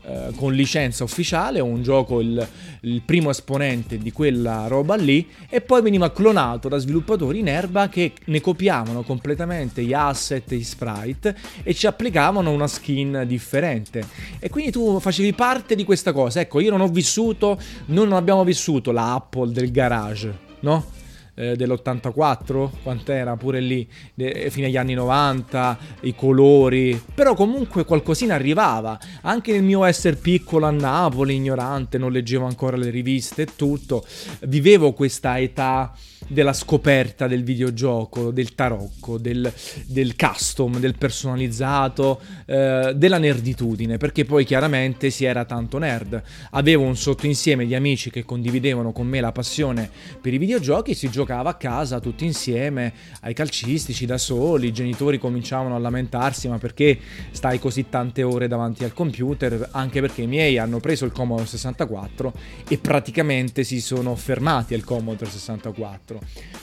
eh, 0.03 0.31
con 0.35 0.53
licenza 0.53 1.03
ufficiale 1.03 1.59
o 1.59 1.65
un 1.65 1.83
gioco 1.83 2.19
il, 2.19 2.47
il, 2.81 3.01
primo 3.01 3.29
esponente 3.29 3.97
di 3.97 4.11
quella 4.11 4.67
roba 4.67 4.95
lì 4.95 5.27
e 5.49 5.61
poi 5.61 5.81
veniva 5.81 6.11
clonato 6.11 6.69
da 6.69 6.77
sviluppatori 6.77 7.39
in 7.39 7.47
erba 7.47 7.89
che 7.89 8.13
ne 8.25 8.41
copiavano 8.41 9.03
completamente 9.03 9.83
gli 9.83 9.93
asset, 9.93 10.53
gli 10.53 10.63
sprite 10.63 11.35
e 11.63 11.73
ci 11.73 11.87
applicavano 11.87 12.51
una 12.51 12.67
skin 12.67 13.23
differente 13.25 14.07
e 14.39 14.49
quindi 14.49 14.71
tu 14.71 14.99
facevi 14.99 15.33
parte 15.33 15.75
di 15.75 15.83
questa 15.83 16.11
cosa 16.11 16.39
ecco 16.39 16.59
io 16.59 16.69
non 16.69 16.81
ho 16.81 16.87
vissuto 16.87 17.59
noi 17.87 18.07
non 18.07 18.17
abbiamo 18.17 18.43
vissuto 18.43 18.91
la 18.91 19.13
Apple 19.13 19.51
del 19.51 19.71
garage 19.71 20.37
no? 20.61 20.99
Eh, 21.35 21.55
dell'84, 21.55 22.69
quant'era 22.83 23.35
pure 23.35 23.59
lì, 23.59 23.87
de- 24.13 24.49
fino 24.49 24.67
agli 24.67 24.77
anni 24.77 24.93
90, 24.93 25.77
i 26.01 26.15
colori, 26.15 27.01
però 27.13 27.33
comunque 27.33 27.85
qualcosina 27.85 28.35
arrivava, 28.35 28.99
anche 29.21 29.51
nel 29.51 29.63
mio 29.63 29.83
essere 29.83 30.15
piccolo 30.15 30.65
a 30.65 30.71
Napoli, 30.71 31.35
ignorante, 31.35 31.97
non 31.97 32.11
leggevo 32.11 32.45
ancora 32.45 32.77
le 32.77 32.89
riviste 32.89 33.43
e 33.43 33.47
tutto, 33.55 34.05
vivevo 34.41 34.93
questa 34.93 35.39
età 35.39 35.93
della 36.27 36.53
scoperta 36.53 37.27
del 37.27 37.43
videogioco, 37.43 38.31
del 38.31 38.55
tarocco, 38.55 39.17
del, 39.17 39.51
del 39.85 40.15
custom, 40.15 40.79
del 40.79 40.97
personalizzato, 40.97 42.19
eh, 42.45 42.93
della 42.95 43.17
nerditudine, 43.17 43.97
perché 43.97 44.25
poi 44.25 44.45
chiaramente 44.45 45.09
si 45.09 45.25
era 45.25 45.45
tanto 45.45 45.77
nerd. 45.77 46.21
Avevo 46.51 46.83
un 46.83 46.95
sottoinsieme 46.95 47.65
di 47.65 47.75
amici 47.75 48.09
che 48.09 48.23
condividevano 48.23 48.91
con 48.91 49.07
me 49.07 49.19
la 49.19 49.31
passione 49.31 49.89
per 50.21 50.33
i 50.33 50.37
videogiochi, 50.37 50.93
si 50.93 51.09
giocava 51.09 51.51
a 51.51 51.55
casa 51.55 51.99
tutti 51.99 52.25
insieme, 52.25 52.93
ai 53.21 53.33
calcistici, 53.33 54.05
da 54.05 54.17
soli, 54.17 54.67
i 54.67 54.73
genitori 54.73 55.17
cominciavano 55.17 55.75
a 55.75 55.79
lamentarsi, 55.79 56.47
ma 56.47 56.57
perché 56.57 56.97
stai 57.31 57.59
così 57.59 57.89
tante 57.89 58.23
ore 58.23 58.47
davanti 58.47 58.83
al 58.83 58.93
computer? 58.93 59.69
Anche 59.71 60.01
perché 60.01 60.21
i 60.21 60.27
miei 60.27 60.57
hanno 60.57 60.79
preso 60.79 61.05
il 61.05 61.11
Commodore 61.11 61.47
64 61.47 62.33
e 62.67 62.77
praticamente 62.77 63.63
si 63.63 63.81
sono 63.81 64.15
fermati 64.15 64.73
al 64.73 64.83
Commodore 64.83 65.29
64. 65.29 66.10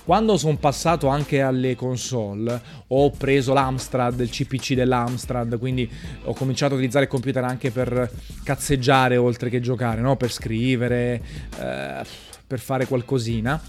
Quando 0.04 0.36
sono 0.36 0.56
passato 0.56 1.08
anche 1.08 1.40
alle 1.40 1.74
console, 1.74 2.60
ho 2.88 3.10
preso 3.10 3.52
l'Amstrad, 3.52 4.18
il 4.20 4.30
CPC 4.30 4.74
dell'Amstrad, 4.74 5.58
quindi 5.58 5.90
ho 6.24 6.32
cominciato 6.32 6.72
a 6.72 6.76
utilizzare 6.76 7.04
il 7.04 7.10
computer 7.10 7.44
anche 7.44 7.70
per 7.70 8.10
cazzeggiare 8.42 9.16
oltre 9.16 9.50
che 9.50 9.60
giocare, 9.60 10.00
no? 10.00 10.16
per 10.16 10.32
scrivere, 10.32 11.22
eh, 11.60 12.02
per 12.46 12.58
fare 12.58 12.86
qualcosina. 12.86 13.60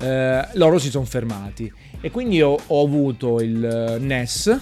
Eh, 0.00 0.48
loro 0.54 0.78
si 0.78 0.90
sono 0.90 1.04
fermati 1.04 1.72
e 2.00 2.10
quindi 2.10 2.40
ho, 2.40 2.56
ho 2.66 2.84
avuto 2.84 3.40
il 3.40 3.64
eh, 3.64 3.98
NES 3.98 4.60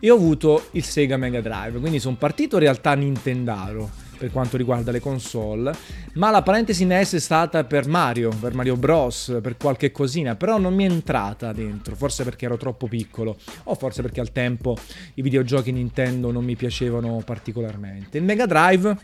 e 0.00 0.10
ho 0.10 0.14
avuto 0.16 0.68
il 0.72 0.82
Sega 0.82 1.16
Mega 1.16 1.40
Drive, 1.40 1.78
quindi 1.78 2.00
sono 2.00 2.16
partito 2.16 2.56
in 2.56 2.62
realtà 2.62 2.94
Nintendaro 2.94 4.08
per 4.20 4.30
quanto 4.30 4.58
riguarda 4.58 4.90
le 4.90 5.00
console, 5.00 5.72
ma 6.14 6.30
la 6.30 6.42
parentesi 6.42 6.84
NES 6.84 7.14
è 7.14 7.18
stata 7.18 7.64
per 7.64 7.88
Mario, 7.88 8.28
per 8.38 8.52
Mario 8.52 8.76
Bros, 8.76 9.38
per 9.40 9.56
qualche 9.56 9.90
cosina, 9.90 10.36
però 10.36 10.58
non 10.58 10.74
mi 10.74 10.84
è 10.84 10.90
entrata 10.90 11.54
dentro, 11.54 11.96
forse 11.96 12.22
perché 12.22 12.44
ero 12.44 12.58
troppo 12.58 12.86
piccolo 12.86 13.38
o 13.64 13.74
forse 13.76 14.02
perché 14.02 14.20
al 14.20 14.30
tempo 14.30 14.76
i 15.14 15.22
videogiochi 15.22 15.72
Nintendo 15.72 16.30
non 16.30 16.44
mi 16.44 16.54
piacevano 16.54 17.22
particolarmente. 17.24 18.18
Il 18.18 18.24
Mega 18.24 18.44
Drive 18.44 18.94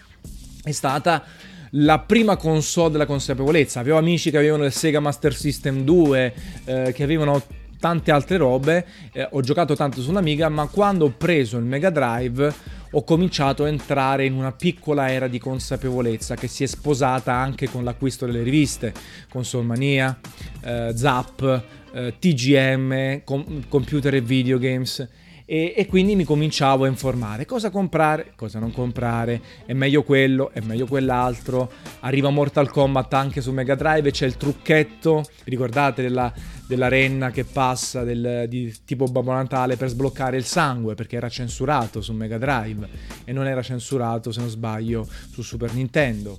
è 0.63 0.73
stata 0.73 1.25
la 1.71 1.99
prima 2.01 2.37
console 2.37 2.91
della 2.91 3.07
consapevolezza. 3.07 3.81
Avevo 3.81 3.97
amici 3.97 4.31
che 4.31 4.37
avevano 4.37 4.67
il 4.67 4.73
Sega 4.73 5.01
Master 5.01 5.35
System 5.35 5.83
2, 5.83 6.35
eh, 6.67 6.93
che 6.95 7.03
avevano 7.03 7.43
tante 7.81 8.11
altre 8.11 8.37
robe, 8.37 8.87
eh, 9.13 9.27
ho 9.31 9.41
giocato 9.41 9.75
tanto 9.75 10.03
sull'Amiga, 10.03 10.51
ma 10.51 10.67
quando 10.67 11.07
ho 11.07 11.15
preso 11.17 11.57
il 11.57 11.65
Mega 11.65 11.89
Drive 11.89 12.53
ho 12.97 13.05
cominciato 13.05 13.65
a 13.65 13.69
entrare 13.69 14.25
in 14.25 14.33
una 14.33 14.53
piccola 14.53 15.13
era 15.13 15.29
di 15.29 15.39
consapevolezza 15.39 16.35
che 16.35 16.49
si 16.49 16.65
è 16.65 16.67
sposata 16.67 17.35
anche 17.35 17.69
con 17.69 17.85
l'acquisto 17.85 18.25
delle 18.25 18.43
riviste, 18.43 18.95
Consolmania, 19.29 20.19
eh, 20.63 20.93
Zap, 20.95 21.65
eh, 21.93 22.15
TGM, 22.19 23.23
com- 23.23 23.69
Computer 23.69 24.15
e 24.15 24.23
Videogames 24.23 25.07
e, 25.45 25.75
e, 25.77 25.87
quindi 25.87 26.17
mi 26.17 26.25
cominciavo 26.25 26.85
a 26.85 26.89
informare. 26.89 27.45
Cosa 27.45 27.69
comprare, 27.69 28.33
cosa 28.35 28.59
non 28.59 28.73
comprare, 28.73 29.41
è 29.67 29.75
meglio 29.75 30.03
quello, 30.03 30.51
è 30.51 30.61
meglio 30.61 30.87
quell'altro, 30.87 31.71
arriva 32.01 32.31
Mortal 32.31 32.71
Kombat 32.71 33.13
anche 33.13 33.43
su 33.43 33.53
Mega 33.53 33.75
Drive, 33.75 34.11
c'è 34.11 34.27
il 34.27 34.39
trucchetto, 34.39 35.23
ricordate 35.45 36.01
della, 36.01 36.33
della 36.67 36.89
renna 36.89 37.31
che 37.31 37.45
passa 37.45 38.03
del, 38.03 38.47
di 38.49 38.75
tipo 38.85 39.07
Babbo 39.07 39.33
Natale 39.33 39.77
per 39.77 39.89
sbloccare 39.89 40.37
il 40.37 40.45
sangue 40.45 40.95
perché 40.95 41.17
era 41.17 41.29
censurato 41.29 42.01
su 42.01 42.13
Mega 42.13 42.39
Drive 42.39 42.89
e 43.25 43.33
non 43.33 43.47
era 43.47 43.63
censurato 43.63 44.33
se 44.33 44.41
non 44.41 44.49
sbaglio 44.49 45.07
su 45.31 45.43
Super 45.43 45.73
Nintendo 45.73 46.39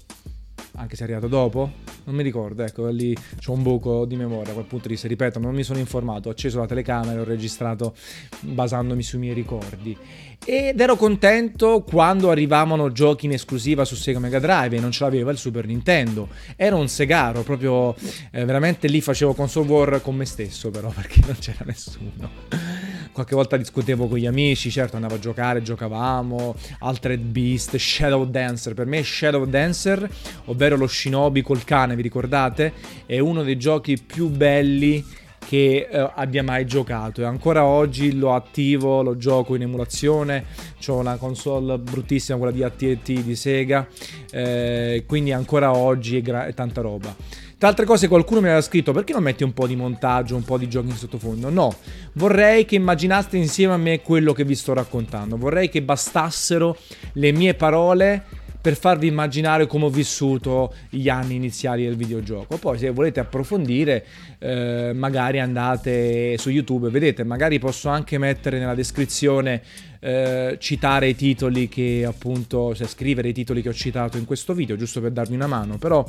anche 0.78 0.96
se 0.96 1.02
è 1.02 1.04
arrivato 1.06 1.28
dopo, 1.28 1.72
non 2.06 2.16
mi 2.16 2.24
ricordo, 2.24 2.64
ecco, 2.64 2.88
lì 2.88 3.16
c'ho 3.44 3.52
un 3.52 3.64
buco 3.64 4.06
di 4.06 4.16
memoria 4.16 4.52
a 4.52 4.54
quel 4.54 4.66
punto 4.66 4.88
di 4.88 4.98
ripeto, 5.02 5.40
non 5.40 5.54
mi 5.54 5.64
sono 5.64 5.80
informato, 5.80 6.30
ho 6.30 6.32
acceso 6.32 6.60
la 6.60 6.68
telecamera 6.68 7.18
e 7.18 7.20
ho 7.20 7.24
registrato 7.24 7.96
basandomi 8.42 9.02
sui 9.02 9.20
miei 9.20 9.34
ricordi. 9.34 9.98
Ed 10.46 10.80
ero 10.80 10.96
contento 10.96 11.82
quando 11.82 12.30
arrivavano 12.30 12.92
giochi 12.92 13.26
in 13.26 13.34
esclusiva 13.34 13.86
su 13.86 13.96
Sega 13.96 14.20
Mega 14.20 14.40
Drive 14.40 14.78
e 14.78 14.80
non 14.80 14.92
ce 14.92 15.04
l'aveva 15.04 15.32
il 15.32 15.38
Super 15.38 15.66
Nintendo. 15.66 16.30
Ero 16.56 16.78
un 16.78 16.88
segaro, 16.88 17.42
proprio 17.42 17.96
eh, 18.32 18.46
veramente 18.46 18.88
lì 18.88 19.02
facevo 19.02 19.34
console 19.34 19.68
war 19.68 20.02
con 20.02 20.16
me 20.16 20.26
stesso 20.26 20.70
però, 20.70 20.90
perché 20.96 21.22
non 21.26 21.36
c'era 21.40 21.66
nessuno 21.66 22.77
qualche 23.18 23.34
volta 23.36 23.58
discutevo 23.58 24.08
con 24.08 24.20
gli 24.20 24.28
amici, 24.28 24.70
certo 24.70 24.96
andavo 24.96 25.16
a 25.16 25.20
giocare, 25.20 25.64
giocavamo, 25.64 26.56
Altered 26.82 27.20
Beast, 27.20 27.76
Shadow 27.76 28.30
Dancer, 28.30 28.76
per 28.76 28.86
me 28.86 29.02
Shadow 29.02 29.44
Dancer, 29.46 30.08
ovvero 30.46 30.76
lo 30.76 30.86
shinobi 30.86 31.42
col 31.42 31.64
cane, 31.64 31.96
vi 31.96 32.04
ricordate? 32.04 32.74
È 33.08 33.18
uno 33.18 33.42
dei 33.42 33.58
giochi 33.58 33.98
più 33.98 34.30
belli 34.30 35.04
che 35.48 35.88
eh, 35.90 36.12
abbia 36.16 36.44
mai 36.44 36.66
giocato. 36.66 37.22
E 37.22 37.24
ancora 37.24 37.64
oggi 37.64 38.18
lo 38.18 38.34
attivo, 38.34 39.02
lo 39.02 39.16
gioco 39.16 39.56
in 39.56 39.62
emulazione, 39.62 40.44
ho 40.88 40.98
una 40.98 41.16
console 41.16 41.78
bruttissima, 41.78 42.38
quella 42.38 42.52
di 42.52 42.64
AT&T 42.64 43.22
di 43.22 43.36
Sega, 43.36 43.88
eh, 44.30 45.06
quindi 45.08 45.32
ancora 45.32 45.74
oggi 45.74 46.18
è, 46.18 46.22
gra- 46.22 46.48
è 46.48 46.54
tanta 46.54 46.82
roba. 46.82 47.16
Tra 47.58 47.70
altre 47.70 47.86
cose 47.86 48.10
qualcuno 48.10 48.42
mi 48.42 48.48
aveva 48.48 48.62
scritto 48.62 48.92
perché 48.92 49.14
non 49.14 49.24
metti 49.24 49.44
un 49.44 49.54
po' 49.54 49.68
di 49.68 49.78
montaggio, 49.78 50.36
un 50.36 50.44
po' 50.44 50.58
di 50.58 50.68
giochi 50.68 50.90
in 50.90 50.96
sottofondo? 50.96 51.50
No, 51.50 51.74
vorrei 52.14 52.66
che 52.66 52.76
immaginaste 52.76 53.38
insieme 53.38 53.74
a 53.74 53.78
me 53.78 54.02
quello 54.02 54.34
che 54.34 54.44
vi 54.44 54.54
sto 54.54 54.74
raccontando, 54.74 55.38
vorrei 55.38 55.70
che 55.70 55.82
bastassero 55.82 56.78
le 57.14 57.32
mie 57.32 57.54
parole 57.54 58.26
per 58.68 58.76
farvi 58.76 59.08
immaginare 59.08 59.66
come 59.66 59.86
ho 59.86 59.90
vissuto 59.90 60.74
gli 60.90 61.08
anni 61.08 61.36
iniziali 61.36 61.86
del 61.86 61.96
videogioco. 61.96 62.58
Poi 62.58 62.78
se 62.78 62.90
volete 62.90 63.22
approfondire, 63.22 64.06
eh, 64.40 64.92
magari 64.94 65.40
andate 65.40 66.38
su 66.38 66.50
YouTube, 66.50 66.90
vedete, 66.90 67.24
magari 67.24 67.60
posso 67.60 67.88
anche 67.88 68.18
mettere 68.18 68.60
nella 68.60 68.76
descrizione, 68.76 69.62
eh, 70.02 70.58
citare 70.60 71.08
i 71.08 71.16
titoli 71.16 71.70
che 71.70 72.04
appunto, 72.06 72.76
cioè 72.76 72.88
scrivere 72.88 73.30
i 73.30 73.34
titoli 73.34 73.62
che 73.62 73.70
ho 73.70 73.74
citato 73.74 74.18
in 74.18 74.26
questo 74.26 74.54
video, 74.54 74.76
giusto 74.76 75.00
per 75.00 75.12
darvi 75.12 75.36
una 75.36 75.48
mano, 75.48 75.78
però 75.78 76.06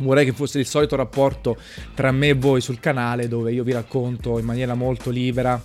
Vorrei 0.00 0.24
che 0.24 0.32
fosse 0.32 0.58
il 0.58 0.66
solito 0.66 0.96
rapporto 0.96 1.58
tra 1.94 2.10
me 2.10 2.28
e 2.28 2.34
voi 2.34 2.62
sul 2.62 2.80
canale 2.80 3.28
dove 3.28 3.52
io 3.52 3.64
vi 3.64 3.72
racconto 3.72 4.38
in 4.38 4.46
maniera 4.46 4.72
molto 4.72 5.10
libera 5.10 5.60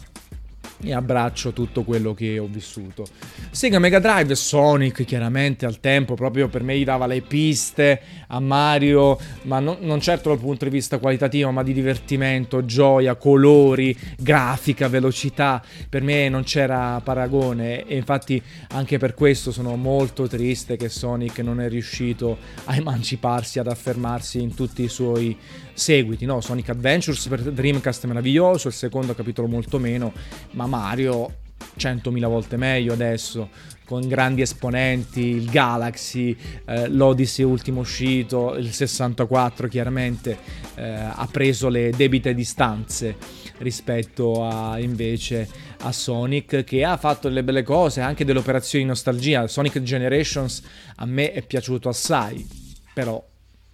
e 0.86 0.94
abbraccio 0.94 1.52
tutto 1.52 1.84
quello 1.84 2.14
che 2.14 2.38
ho 2.38 2.48
vissuto. 2.50 3.06
Sega 3.52 3.80
Mega 3.80 4.00
Drive, 4.00 4.36
Sonic 4.36 5.04
chiaramente 5.04 5.66
al 5.66 5.80
tempo 5.80 6.14
proprio 6.14 6.48
per 6.48 6.64
me 6.64 6.78
gli 6.78 6.84
dava 6.84 7.08
le 7.08 7.22
piste 7.22 8.00
a 8.28 8.40
Mario, 8.40 9.18
ma 9.44 9.60
non, 9.60 9.78
non 9.82 10.00
certo 10.00 10.30
dal 10.30 10.40
punto 10.40 10.66
di 10.66 10.72
vista 10.72 11.00
qualitativo, 11.00 11.52
ma 11.52 11.64
di 11.64 11.74
divertimento, 11.74 12.66
gioia, 12.66 13.16
colori, 13.16 13.98
grafica, 14.18 14.88
velocità. 14.88 15.64
Per 15.90 16.02
me 16.02 16.30
non 16.30 16.44
c'era 16.44 17.02
paragone 17.04 17.86
e 17.86 17.96
infatti 17.96 18.42
anche 18.70 18.98
per 18.98 19.14
questo 19.14 19.52
sono 19.52 19.76
molto 19.76 20.28
triste 20.28 20.78
che 20.78 20.90
Sonic 20.90 21.40
non 21.40 21.60
è 21.62 21.70
riuscito 21.70 22.38
a 22.66 22.76
emanciparsi, 22.76 23.60
ad 23.60 23.68
affermarsi 23.68 24.42
in 24.42 24.54
tutti 24.54 24.84
i 24.84 24.90
suoi 24.90 25.38
seguiti, 25.76 26.26
no? 26.26 26.42
Sonic 26.42 26.70
Adventures 26.70 27.28
per 27.28 27.42
Dreamcast 27.42 28.06
meraviglioso, 28.06 28.70
il 28.70 28.74
secondo 28.74 29.14
capitolo 29.14 29.48
molto 29.48 29.78
meno, 29.78 30.14
ma 30.52 30.66
Mario 30.66 31.44
100.000 31.78 32.28
volte 32.28 32.58
meglio 32.58 32.94
adesso, 32.94 33.50
con 33.86 34.08
grandi 34.08 34.42
esponenti, 34.42 35.22
il 35.22 35.50
Galaxy, 35.50 36.36
eh, 36.66 36.88
l'Odyssey 36.88 37.46
ultimo 37.46 37.82
uscito, 37.82 38.56
il 38.56 38.72
64 38.72 39.68
chiaramente 39.68 40.38
eh, 40.76 40.84
ha 40.84 41.28
preso 41.30 41.70
le 41.70 41.92
debite 41.92 42.34
distanze 42.34 43.16
rispetto 43.60 44.46
a 44.46 44.80
invece 44.80 45.48
a 45.80 45.92
Sonic 45.92 46.64
che 46.64 46.84
ha 46.84 46.98
fatto 46.98 47.28
delle 47.28 47.44
belle 47.44 47.64
cose, 47.64 48.02
anche 48.02 48.26
delle 48.26 48.40
operazioni 48.40 48.86
nostalgia. 48.86 49.48
Sonic 49.48 49.82
Generations 49.82 50.62
a 50.96 51.06
me 51.06 51.32
è 51.32 51.42
piaciuto 51.44 51.90
assai, 51.90 52.46
però 52.94 53.24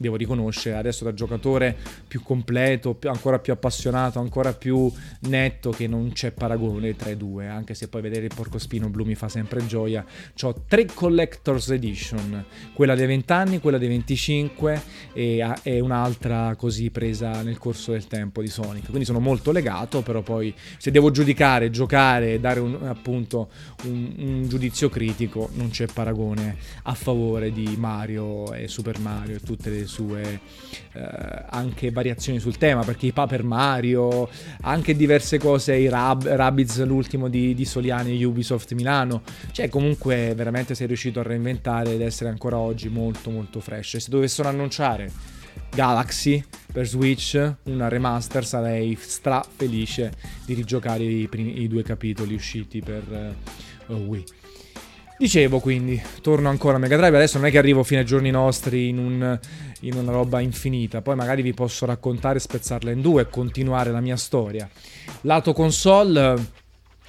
devo 0.01 0.17
riconoscere, 0.17 0.75
adesso 0.75 1.05
da 1.05 1.13
giocatore 1.13 1.77
più 2.08 2.22
completo, 2.22 2.93
più, 2.96 3.10
ancora 3.10 3.39
più 3.39 3.53
appassionato, 3.53 4.20
ancora 4.20 4.53
più 4.53 4.91
netto, 5.22 5.70
che 5.70 5.88
non 5.88 6.12
c'è 6.12 6.31
paragone 6.31 6.96
tra 6.96 7.10
i 7.10 7.17
due, 7.17 7.48
anche 7.48 7.74
se 7.74 7.88
poi 7.88 8.01
vedere 8.01 8.25
il 8.25 8.34
porcospino 8.36 8.89
blu 8.89 9.05
mi 9.05 9.15
fa 9.15 9.29
sempre 9.29 9.65
gioia. 9.65 10.05
Ho 10.41 10.55
tre 10.67 10.86
Collector's 10.86 11.70
Edition, 11.70 12.43
quella 12.74 12.96
dei 12.96 13.08
20 13.08 13.31
anni, 13.31 13.60
quella 13.60 13.77
dei 13.77 13.88
25 13.88 14.81
e, 15.13 15.53
e, 15.63 15.79
un'altra 15.79 16.55
così 16.55 16.89
presa 16.89 17.41
nel 17.43 17.58
corso 17.58 17.91
del 17.91 18.08
tempo 18.08 18.41
di 18.41 18.48
Sonic. 18.48 18.86
Quindi 18.88 19.05
sono 19.05 19.20
molto 19.20 19.51
legato, 19.51 20.01
però 20.01 20.22
poi 20.22 20.53
se 20.77 20.91
devo 20.91 21.12
giudicare, 21.12 21.70
giocare 21.70 22.34
e 22.34 22.39
dare 22.39 22.60
un, 22.60 22.77
appunto 22.84 23.50
un, 23.84 24.13
un 24.17 24.48
giudizio 24.48 24.89
critico, 24.89 25.50
non 25.53 25.70
c'è 25.70 25.86
paragone 25.86 26.58
a 26.84 26.93
favore 26.93 27.51
di 27.51 27.75
Mario 27.77 28.53
e 28.53 28.67
Super 28.67 29.00
Mario 29.00 29.36
e 29.36 29.39
tutte 29.39 29.70
le 29.70 29.88
sue 29.91 30.39
eh, 30.93 31.45
anche 31.50 31.91
variazioni 31.91 32.39
sul 32.39 32.57
tema, 32.57 32.83
perché 32.83 33.07
i 33.07 33.12
Paper 33.12 33.43
Mario, 33.43 34.29
anche 34.62 34.95
diverse 34.95 35.38
cose, 35.38 35.75
i 35.75 35.89
Rab- 35.89 36.27
Rabbids, 36.27 36.83
l'ultimo 36.86 37.27
di, 37.27 37.53
di 37.53 37.65
Soliani 37.65 38.19
e 38.19 38.24
Ubisoft 38.24 38.74
Milano, 38.74 39.24
cioè 39.51 39.67
comunque 39.69 40.33
veramente 40.36 40.75
sei 40.75 40.88
riuscito 40.88 41.19
a 41.19 41.24
reinventare 41.24 41.93
ed 41.93 42.01
essere 42.01 42.29
ancora 42.29 42.57
oggi 42.57 42.89
molto 42.89 43.29
molto 43.29 43.60
fresh. 43.60 43.98
Se 43.98 44.10
dovessero 44.10 44.48
annunciare 44.48 45.12
Galaxy 45.74 46.43
per 46.71 46.88
Switch, 46.88 47.55
una 47.63 47.89
remaster, 47.89 48.45
sarei 48.45 48.98
stra 49.00 49.43
felice 49.43 50.13
di 50.45 50.53
rigiocare 50.53 51.03
i, 51.03 51.27
primi, 51.27 51.62
i 51.62 51.67
due 51.67 51.83
capitoli 51.83 52.33
usciti 52.33 52.81
per 52.81 53.36
uh, 53.88 53.93
Wii. 53.93 54.24
Dicevo 55.21 55.60
quindi, 55.60 56.01
torno 56.21 56.50
ancora 56.50 56.77
a 56.77 56.79
Mega 56.79 56.98
Drive, 56.98 57.15
adesso 57.15 57.38
non 57.38 57.45
è 57.45 57.51
che 57.51 57.60
arrivo 57.60 57.83
fino 57.83 58.00
ai 58.00 58.07
giorni 58.07 58.31
nostri 58.31 58.88
in, 58.88 58.98
un, 58.98 59.39
in 59.81 59.95
una 59.95 60.11
roba 60.11 60.39
infinita, 60.39 61.01
poi 61.01 61.15
magari 61.15 61.41
vi 61.41 61.53
posso 61.53 61.85
raccontare, 61.85 62.39
spezzarla 62.39 62.91
in 62.91 63.01
due 63.01 63.23
e 63.23 63.29
continuare 63.29 63.91
la 63.91 64.01
mia 64.01 64.17
storia. 64.17 64.69
Lato 65.21 65.53
console, 65.53 66.35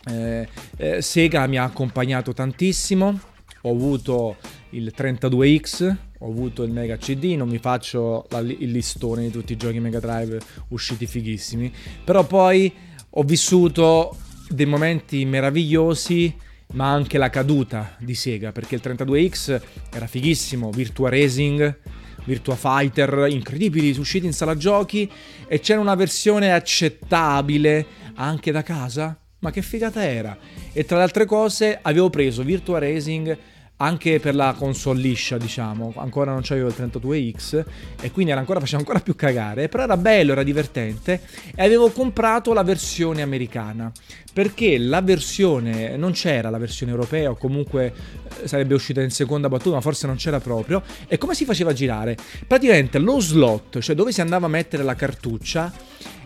eh, 0.06 0.48
eh, 0.76 1.02
Sega 1.02 1.46
mi 1.46 1.58
ha 1.58 1.64
accompagnato 1.64 2.32
tantissimo, 2.32 3.20
ho 3.62 3.70
avuto 3.70 4.36
il 4.70 4.92
32X, 4.96 5.96
ho 6.18 6.28
avuto 6.28 6.62
il 6.62 6.72
Mega 6.72 6.96
CD, 6.96 7.34
non 7.36 7.48
mi 7.48 7.58
faccio 7.58 8.26
la, 8.30 8.38
il 8.38 8.70
listone 8.70 9.22
di 9.22 9.30
tutti 9.30 9.52
i 9.52 9.56
giochi 9.56 9.80
Mega 9.80 10.00
Drive 10.00 10.38
usciti 10.68 11.06
fighissimi, 11.06 11.72
però 12.04 12.24
poi 12.24 12.72
ho 13.10 13.22
vissuto 13.22 14.16
dei 14.48 14.66
momenti 14.66 15.24
meravigliosi 15.24 16.34
ma 16.72 16.90
anche 16.90 17.18
la 17.18 17.28
caduta 17.28 17.96
di 17.98 18.14
Sega, 18.14 18.52
perché 18.52 18.76
il 18.76 18.80
32X 18.82 19.60
era 19.92 20.06
fighissimo, 20.06 20.70
Virtua 20.70 21.10
Racing, 21.10 21.78
Virtua 22.24 22.56
Fighter, 22.56 23.26
incredibili, 23.28 23.96
usciti 23.98 24.26
in 24.26 24.32
sala 24.32 24.56
giochi 24.56 25.10
e 25.46 25.60
c'era 25.60 25.80
una 25.80 25.94
versione 25.94 26.52
accettabile 26.52 27.86
anche 28.14 28.52
da 28.52 28.62
casa. 28.62 29.16
Ma 29.40 29.50
che 29.50 29.62
figata 29.62 30.04
era! 30.04 30.36
E 30.72 30.84
tra 30.84 30.98
le 30.98 31.02
altre 31.02 31.24
cose 31.24 31.78
avevo 31.82 32.10
preso 32.10 32.42
Virtua 32.42 32.78
Racing 32.78 33.36
anche 33.82 34.20
per 34.20 34.36
la 34.36 34.54
console 34.56 35.00
liscia, 35.00 35.38
diciamo, 35.38 35.92
ancora 35.96 36.30
non 36.30 36.42
c'avevo 36.42 36.68
il 36.68 36.74
32X 36.78 37.64
e 38.00 38.12
quindi 38.12 38.30
ancora, 38.30 38.60
faceva 38.60 38.78
ancora 38.78 39.00
più 39.00 39.16
cagare, 39.16 39.68
però 39.68 39.82
era 39.82 39.96
bello, 39.96 40.32
era 40.32 40.44
divertente 40.44 41.20
e 41.52 41.64
avevo 41.64 41.90
comprato 41.90 42.52
la 42.52 42.62
versione 42.62 43.22
americana 43.22 43.90
perché 44.32 44.78
la 44.78 45.02
versione 45.02 45.96
non 45.96 46.12
c'era 46.12 46.48
la 46.48 46.58
versione 46.58 46.92
europea 46.92 47.30
o 47.30 47.34
comunque 47.34 47.92
eh, 48.40 48.46
sarebbe 48.46 48.74
uscita 48.74 49.02
in 49.02 49.10
seconda 49.10 49.48
battuta, 49.48 49.74
ma 49.74 49.80
forse 49.80 50.06
non 50.06 50.14
c'era 50.14 50.38
proprio. 50.38 50.82
E 51.08 51.18
come 51.18 51.34
si 51.34 51.44
faceva 51.44 51.72
girare? 51.72 52.16
Praticamente 52.46 52.98
lo 52.98 53.18
slot, 53.18 53.80
cioè 53.80 53.96
dove 53.96 54.12
si 54.12 54.20
andava 54.20 54.46
a 54.46 54.48
mettere 54.48 54.84
la 54.84 54.94
cartuccia, 54.94 55.72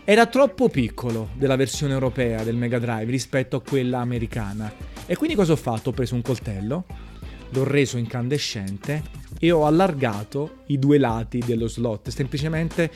era 0.03 0.27
troppo 0.27 0.69
piccolo 0.69 1.29
della 1.33 1.55
versione 1.55 1.93
europea 1.93 2.43
del 2.43 2.55
Mega 2.55 2.77
Drive 2.77 3.11
rispetto 3.11 3.57
a 3.57 3.61
quella 3.61 3.97
americana. 3.97 4.71
E 5.05 5.15
quindi 5.15 5.35
cosa 5.35 5.53
ho 5.53 5.57
fatto? 5.57 5.89
Ho 5.89 5.93
preso 5.93 6.15
un 6.15 6.21
coltello, 6.21 6.85
l'ho 7.49 7.63
reso 7.63 7.97
incandescente 7.97 9.25
e 9.39 9.51
ho 9.51 9.65
allargato 9.65 10.63
i 10.67 10.79
due 10.79 10.97
lati 10.97 11.39
dello 11.45 11.67
slot. 11.67 12.09
Semplicemente 12.09 12.91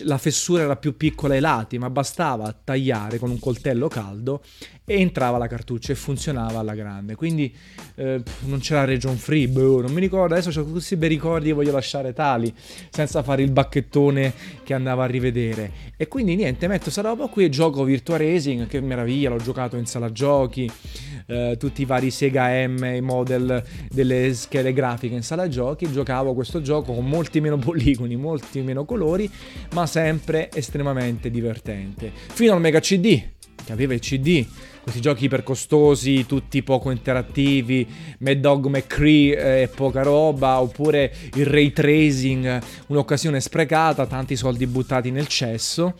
la 0.00 0.18
fessura 0.18 0.62
era 0.62 0.76
più 0.76 0.96
piccola 0.96 1.34
ai 1.34 1.40
lati, 1.40 1.78
ma 1.78 1.90
bastava 1.90 2.52
tagliare 2.52 3.18
con 3.18 3.30
un 3.30 3.38
coltello 3.38 3.88
caldo 3.88 4.42
e 4.84 5.00
entrava 5.00 5.38
la 5.38 5.46
cartuccia 5.46 5.92
e 5.92 5.94
funzionava 5.94 6.58
alla 6.58 6.74
grande. 6.74 7.14
Quindi 7.14 7.54
eh, 7.94 8.22
non 8.40 8.58
c'era 8.58 8.84
region 8.84 9.16
free, 9.16 9.48
boh, 9.48 9.82
non 9.82 9.92
mi 9.92 10.00
ricordo, 10.00 10.34
adesso 10.34 10.58
ho 10.58 10.64
tutti 10.64 10.96
bei 10.96 11.08
ricordi 11.08 11.50
e 11.50 11.52
voglio 11.52 11.72
lasciare 11.72 12.12
tali, 12.12 12.52
senza 12.90 13.22
fare 13.22 13.42
il 13.42 13.50
bacchettone 13.50 14.32
che 14.62 14.74
andava 14.74 15.04
a 15.04 15.06
rivedere. 15.06 15.92
E 15.96 16.08
quindi 16.08 16.34
niente, 16.34 16.66
metto 16.66 16.84
questa 16.84 17.02
roba 17.02 17.28
qui 17.28 17.44
e 17.44 17.48
gioco 17.48 17.84
Virtua 17.84 18.16
Racing, 18.16 18.66
che 18.66 18.80
meraviglia, 18.80 19.30
l'ho 19.30 19.38
giocato 19.38 19.76
in 19.76 19.86
sala 19.86 20.10
giochi 20.10 20.70
eh, 21.26 21.56
tutti 21.58 21.82
i 21.82 21.84
vari 21.84 22.10
Sega 22.10 22.66
M, 22.66 22.84
i 22.84 23.00
model 23.00 23.62
delle 23.90 24.34
schede 24.34 24.72
grafiche 24.72 25.14
in 25.14 25.22
sala 25.22 25.48
giochi, 25.48 25.90
giocavo 25.90 26.34
questo 26.34 26.60
gioco 26.60 26.92
con 26.92 27.06
molti 27.06 27.40
meno 27.40 27.56
poligoni, 27.56 28.16
molti 28.16 28.60
meno 28.60 28.84
colori, 28.84 29.30
ma 29.72 29.86
sempre 29.86 30.50
estremamente 30.52 31.30
divertente. 31.30 32.10
Fino 32.12 32.52
al 32.52 32.60
Mega 32.60 32.80
CD, 32.80 33.22
che 33.64 33.72
aveva 33.72 33.94
il 33.94 34.00
CD 34.00 34.46
questi 34.84 35.00
giochi 35.00 35.24
ipercostosi, 35.24 36.26
tutti 36.26 36.62
poco 36.62 36.90
interattivi, 36.90 37.88
Mad 38.18 38.36
Dog 38.36 38.66
McCree 38.66 39.34
e 39.34 39.62
eh, 39.62 39.68
poca 39.68 40.02
roba, 40.02 40.60
oppure 40.60 41.10
il 41.36 41.46
ray 41.46 41.72
tracing, 41.72 42.60
un'occasione 42.88 43.40
sprecata, 43.40 44.04
tanti 44.04 44.36
soldi 44.36 44.66
buttati 44.66 45.10
nel 45.10 45.26
cesso, 45.26 45.94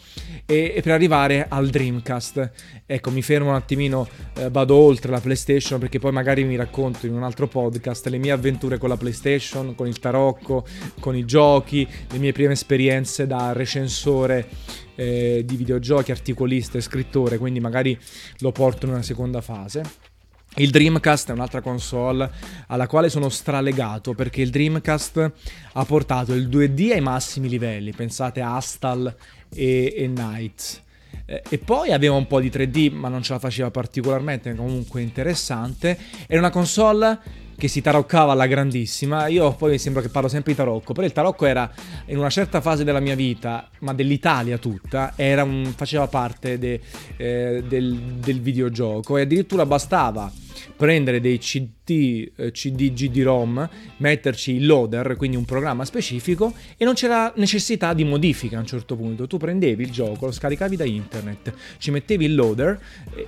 e, 0.44 0.74
e 0.76 0.82
per 0.82 0.92
arrivare 0.92 1.46
al 1.48 1.70
Dreamcast. 1.70 2.50
Ecco, 2.84 3.10
mi 3.10 3.22
fermo 3.22 3.48
un 3.48 3.54
attimino, 3.54 4.06
eh, 4.36 4.50
vado 4.50 4.74
oltre 4.74 5.10
la 5.10 5.20
PlayStation 5.20 5.80
perché 5.80 5.98
poi 5.98 6.12
magari 6.12 6.44
mi 6.44 6.56
racconto 6.56 7.06
in 7.06 7.14
un 7.14 7.22
altro 7.22 7.48
podcast 7.48 8.06
le 8.08 8.18
mie 8.18 8.32
avventure 8.32 8.76
con 8.76 8.90
la 8.90 8.98
PlayStation, 8.98 9.74
con 9.74 9.86
il 9.86 9.98
tarocco, 9.98 10.66
con 11.00 11.16
i 11.16 11.24
giochi, 11.24 11.88
le 12.10 12.18
mie 12.18 12.32
prime 12.32 12.52
esperienze 12.52 13.26
da 13.26 13.54
recensore 13.54 14.46
eh, 14.96 15.42
di 15.44 15.56
videogiochi, 15.56 16.10
articolista 16.10 16.78
e 16.78 16.80
scrittore, 16.80 17.38
quindi 17.38 17.60
magari 17.60 17.98
lo 18.38 18.52
porto 18.52 18.73
in 18.82 18.90
una 18.90 19.02
seconda 19.02 19.40
fase. 19.40 19.82
Il 20.56 20.70
Dreamcast 20.70 21.30
è 21.30 21.32
un'altra 21.32 21.60
console 21.60 22.30
alla 22.68 22.86
quale 22.86 23.08
sono 23.08 23.28
stralegato 23.28 24.14
perché 24.14 24.40
il 24.40 24.50
Dreamcast 24.50 25.32
ha 25.72 25.84
portato 25.84 26.32
il 26.32 26.48
2D 26.48 26.92
ai 26.92 27.00
massimi 27.00 27.48
livelli, 27.48 27.92
pensate 27.92 28.40
a 28.40 28.54
Astal 28.56 29.12
e, 29.52 29.94
e 29.96 30.06
Knights. 30.06 30.82
Eh, 31.26 31.42
e 31.48 31.58
poi 31.58 31.92
aveva 31.92 32.14
un 32.14 32.26
po' 32.26 32.40
di 32.40 32.50
3D, 32.50 32.92
ma 32.92 33.08
non 33.08 33.22
ce 33.22 33.32
la 33.32 33.38
faceva 33.38 33.70
particolarmente, 33.70 34.54
comunque 34.54 35.00
interessante. 35.00 35.98
Era 36.26 36.38
una 36.38 36.50
console 36.50 37.18
che 37.56 37.68
si 37.68 37.80
taroccava 37.80 38.32
alla 38.32 38.46
grandissima. 38.46 39.26
Io 39.28 39.52
poi 39.52 39.72
mi 39.72 39.78
sembra 39.78 40.02
che 40.02 40.08
parlo 40.08 40.28
sempre 40.28 40.52
di 40.52 40.58
tarocco, 40.58 40.92
però 40.92 41.06
il 41.06 41.12
tarocco 41.12 41.46
era 41.46 41.70
in 42.06 42.18
una 42.18 42.30
certa 42.30 42.60
fase 42.60 42.84
della 42.84 43.00
mia 43.00 43.14
vita, 43.14 43.68
ma 43.80 43.92
dell'Italia 43.94 44.58
tutta, 44.58 45.14
un, 45.16 45.72
faceva 45.76 46.06
parte 46.06 46.58
de, 46.58 46.80
eh, 47.16 47.64
del, 47.66 47.94
del 47.94 48.40
videogioco 48.40 49.16
e 49.16 49.22
addirittura 49.22 49.66
bastava 49.66 50.30
prendere 50.76 51.20
dei 51.20 51.38
CD, 51.38 52.30
eh, 52.36 52.50
CD 52.52 52.92
GD-ROM, 52.92 53.68
metterci 53.98 54.52
il 54.52 54.66
loader, 54.66 55.16
quindi 55.16 55.36
un 55.36 55.44
programma 55.44 55.84
specifico, 55.84 56.52
e 56.76 56.84
non 56.84 56.94
c'era 56.94 57.32
necessità 57.36 57.94
di 57.94 58.04
modifica 58.04 58.56
a 58.56 58.60
un 58.60 58.66
certo 58.66 58.96
punto. 58.96 59.26
Tu 59.26 59.36
prendevi 59.36 59.82
il 59.82 59.90
gioco, 59.90 60.26
lo 60.26 60.32
scaricavi 60.32 60.76
da 60.76 60.84
internet, 60.84 61.52
ci 61.78 61.90
mettevi 61.90 62.24
il 62.24 62.34
loader 62.34 62.80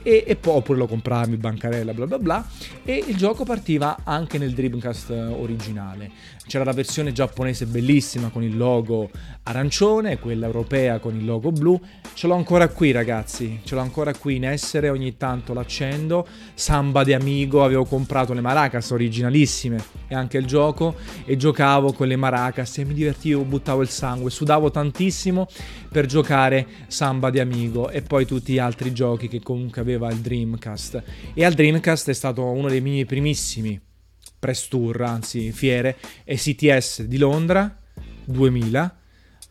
e, 0.03 0.25
e 0.27 0.37
poi 0.37 0.57
oppure 0.57 0.79
lo 0.79 0.87
compravi 0.87 1.37
bancarella, 1.37 1.93
bla 1.95 2.07
bla 2.07 2.19
bla, 2.19 2.49
e 2.85 3.05
il 3.07 3.17
gioco 3.17 3.45
partiva 3.45 3.99
anche 4.05 4.39
nel 4.39 4.53
Dreamcast 4.53 5.11
originale. 5.11 6.35
C'era 6.47 6.63
la 6.63 6.73
versione 6.73 7.11
giapponese 7.11 7.67
bellissima 7.67 8.29
con 8.29 8.45
il 8.45 8.57
logo 8.57 9.11
arancione, 9.43 10.21
quella 10.21 10.47
europea 10.47 11.01
con 11.01 11.17
il 11.17 11.25
logo 11.25 11.51
blu. 11.51 11.81
Ce 12.15 12.29
l'ho 12.29 12.35
ancora 12.35 12.69
qui, 12.69 12.93
ragazzi. 12.93 13.61
Ce 13.65 13.75
l'ho 13.75 13.81
ancora 13.81 14.15
qui 14.15 14.37
in 14.37 14.45
essere. 14.45 14.89
Ogni 14.89 15.17
tanto 15.17 15.53
l'accendo. 15.53 16.25
Samba 16.55 17.03
di 17.03 17.13
amigo. 17.13 17.65
Avevo 17.65 17.85
comprato 17.85 18.33
le 18.33 18.41
maracas 18.41 18.93
originalissime 18.93 19.83
e 20.07 20.15
anche 20.15 20.39
il 20.39 20.47
gioco. 20.47 20.95
E 21.25 21.37
giocavo 21.37 21.93
con 21.93 22.07
le 22.07 22.17
maracas 22.17 22.79
e 22.79 22.85
mi 22.85 22.95
divertivo, 22.95 23.43
buttavo 23.43 23.83
il 23.83 23.89
sangue. 23.89 24.31
Sudavo 24.31 24.71
tantissimo 24.71 25.49
per 25.91 26.07
giocare 26.07 26.65
Samba 26.87 27.31
di 27.31 27.41
amigo 27.41 27.91
e 27.91 28.03
poi 28.03 28.25
tutti 28.25 28.53
gli 28.53 28.59
altri 28.59 28.93
giochi 28.93 29.27
che 29.27 29.41
comunque 29.41 29.81
aveva 29.81 30.11
il 30.13 30.19
Dreamcast. 30.19 31.03
E 31.35 31.45
al 31.45 31.55
Dreamcast 31.55 32.09
è 32.09 32.15
stato 32.15 32.45
uno 32.45 32.69
dei 32.69 32.81
miei 32.81 33.05
primissimi 33.05 33.86
press 34.47 34.69
tour, 34.69 35.03
anzi 35.03 35.51
fiere, 35.51 35.97
e 36.23 36.37
CTS 36.37 37.03
di 37.03 37.19
Londra 37.19 37.77
2000 38.25 38.97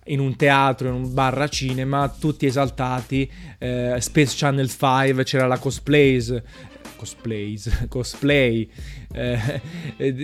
in 0.06 0.20
un 0.20 0.36
teatro, 0.38 0.88
in 0.88 0.94
un 0.94 1.14
bar 1.14 1.38
a 1.42 1.50
cinema, 1.50 2.08
tutti 2.08 2.46
esaltati, 2.46 3.30
eh, 3.58 3.98
Space 4.00 4.36
Channel 4.38 4.70
5, 4.70 5.24
c'era 5.26 5.48
la 5.48 5.58
cosplays, 5.58 6.42
cosplays, 6.96 7.86
cosplay 7.90 8.70
eh, 9.14 9.62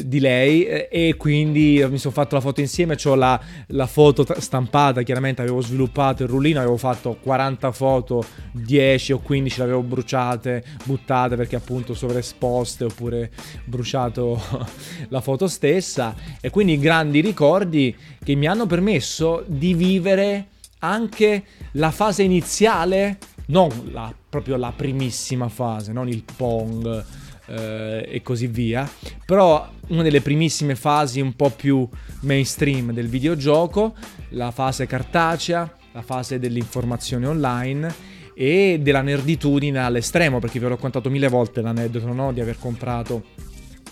di 0.05 0.19
lei 0.19 0.65
e 0.65 1.15
quindi 1.17 1.85
mi 1.89 1.97
sono 1.97 2.13
fatto 2.13 2.35
la 2.35 2.41
foto 2.41 2.59
insieme, 2.59 2.97
ho 3.03 3.15
la, 3.15 3.39
la, 3.67 3.87
foto 3.87 4.25
stampata, 4.39 5.01
chiaramente 5.01 5.41
avevo 5.41 5.61
sviluppato 5.61 6.23
il 6.23 6.29
rullino, 6.29 6.59
avevo 6.59 6.77
fatto 6.77 7.17
40 7.21 7.71
foto, 7.71 8.23
10 8.51 9.13
o 9.13 9.19
15 9.19 9.57
le 9.57 9.63
avevo 9.63 9.81
bruciate, 9.81 10.63
buttate 10.85 11.35
perché 11.35 11.55
appunto 11.55 11.93
sovraesposte 11.93 12.85
oppure 12.85 13.31
bruciato 13.65 14.41
la 15.09 15.21
foto 15.21 15.47
stessa 15.47 16.15
e 16.39 16.49
quindi 16.49 16.77
grandi 16.79 17.21
ricordi 17.21 17.95
che 18.23 18.35
mi 18.35 18.47
hanno 18.47 18.65
permesso 18.65 19.43
di 19.47 19.73
vivere 19.73 20.47
anche 20.83 21.43
la 21.73 21.91
fase 21.91 22.23
iniziale 22.23 23.17
non 23.47 23.69
la, 23.91 24.13
proprio 24.29 24.55
la 24.57 24.73
primissima 24.75 25.49
fase, 25.49 25.91
non 25.91 26.07
il 26.07 26.23
Pong 26.35 27.03
eh, 27.47 28.05
e 28.07 28.21
così 28.21 28.47
via, 28.47 28.89
però 29.25 29.67
una 29.87 30.03
delle 30.03 30.21
primissime 30.21 30.75
fasi 30.75 31.19
un 31.19 31.35
po' 31.35 31.49
più 31.49 31.87
mainstream 32.21 32.91
del 32.91 33.07
videogioco, 33.07 33.93
la 34.29 34.51
fase 34.51 34.85
cartacea, 34.85 35.77
la 35.91 36.01
fase 36.01 36.39
dell'informazione 36.39 37.27
online 37.27 37.93
e 38.33 38.79
della 38.81 39.01
nerditudine 39.01 39.79
all'estremo, 39.79 40.39
perché 40.39 40.59
vi 40.59 40.65
ho 40.65 40.69
raccontato 40.69 41.09
mille 41.09 41.27
volte 41.27 41.61
l'aneddoto 41.61 42.11
no? 42.13 42.31
di 42.31 42.39
aver 42.39 42.57
comprato 42.57 43.25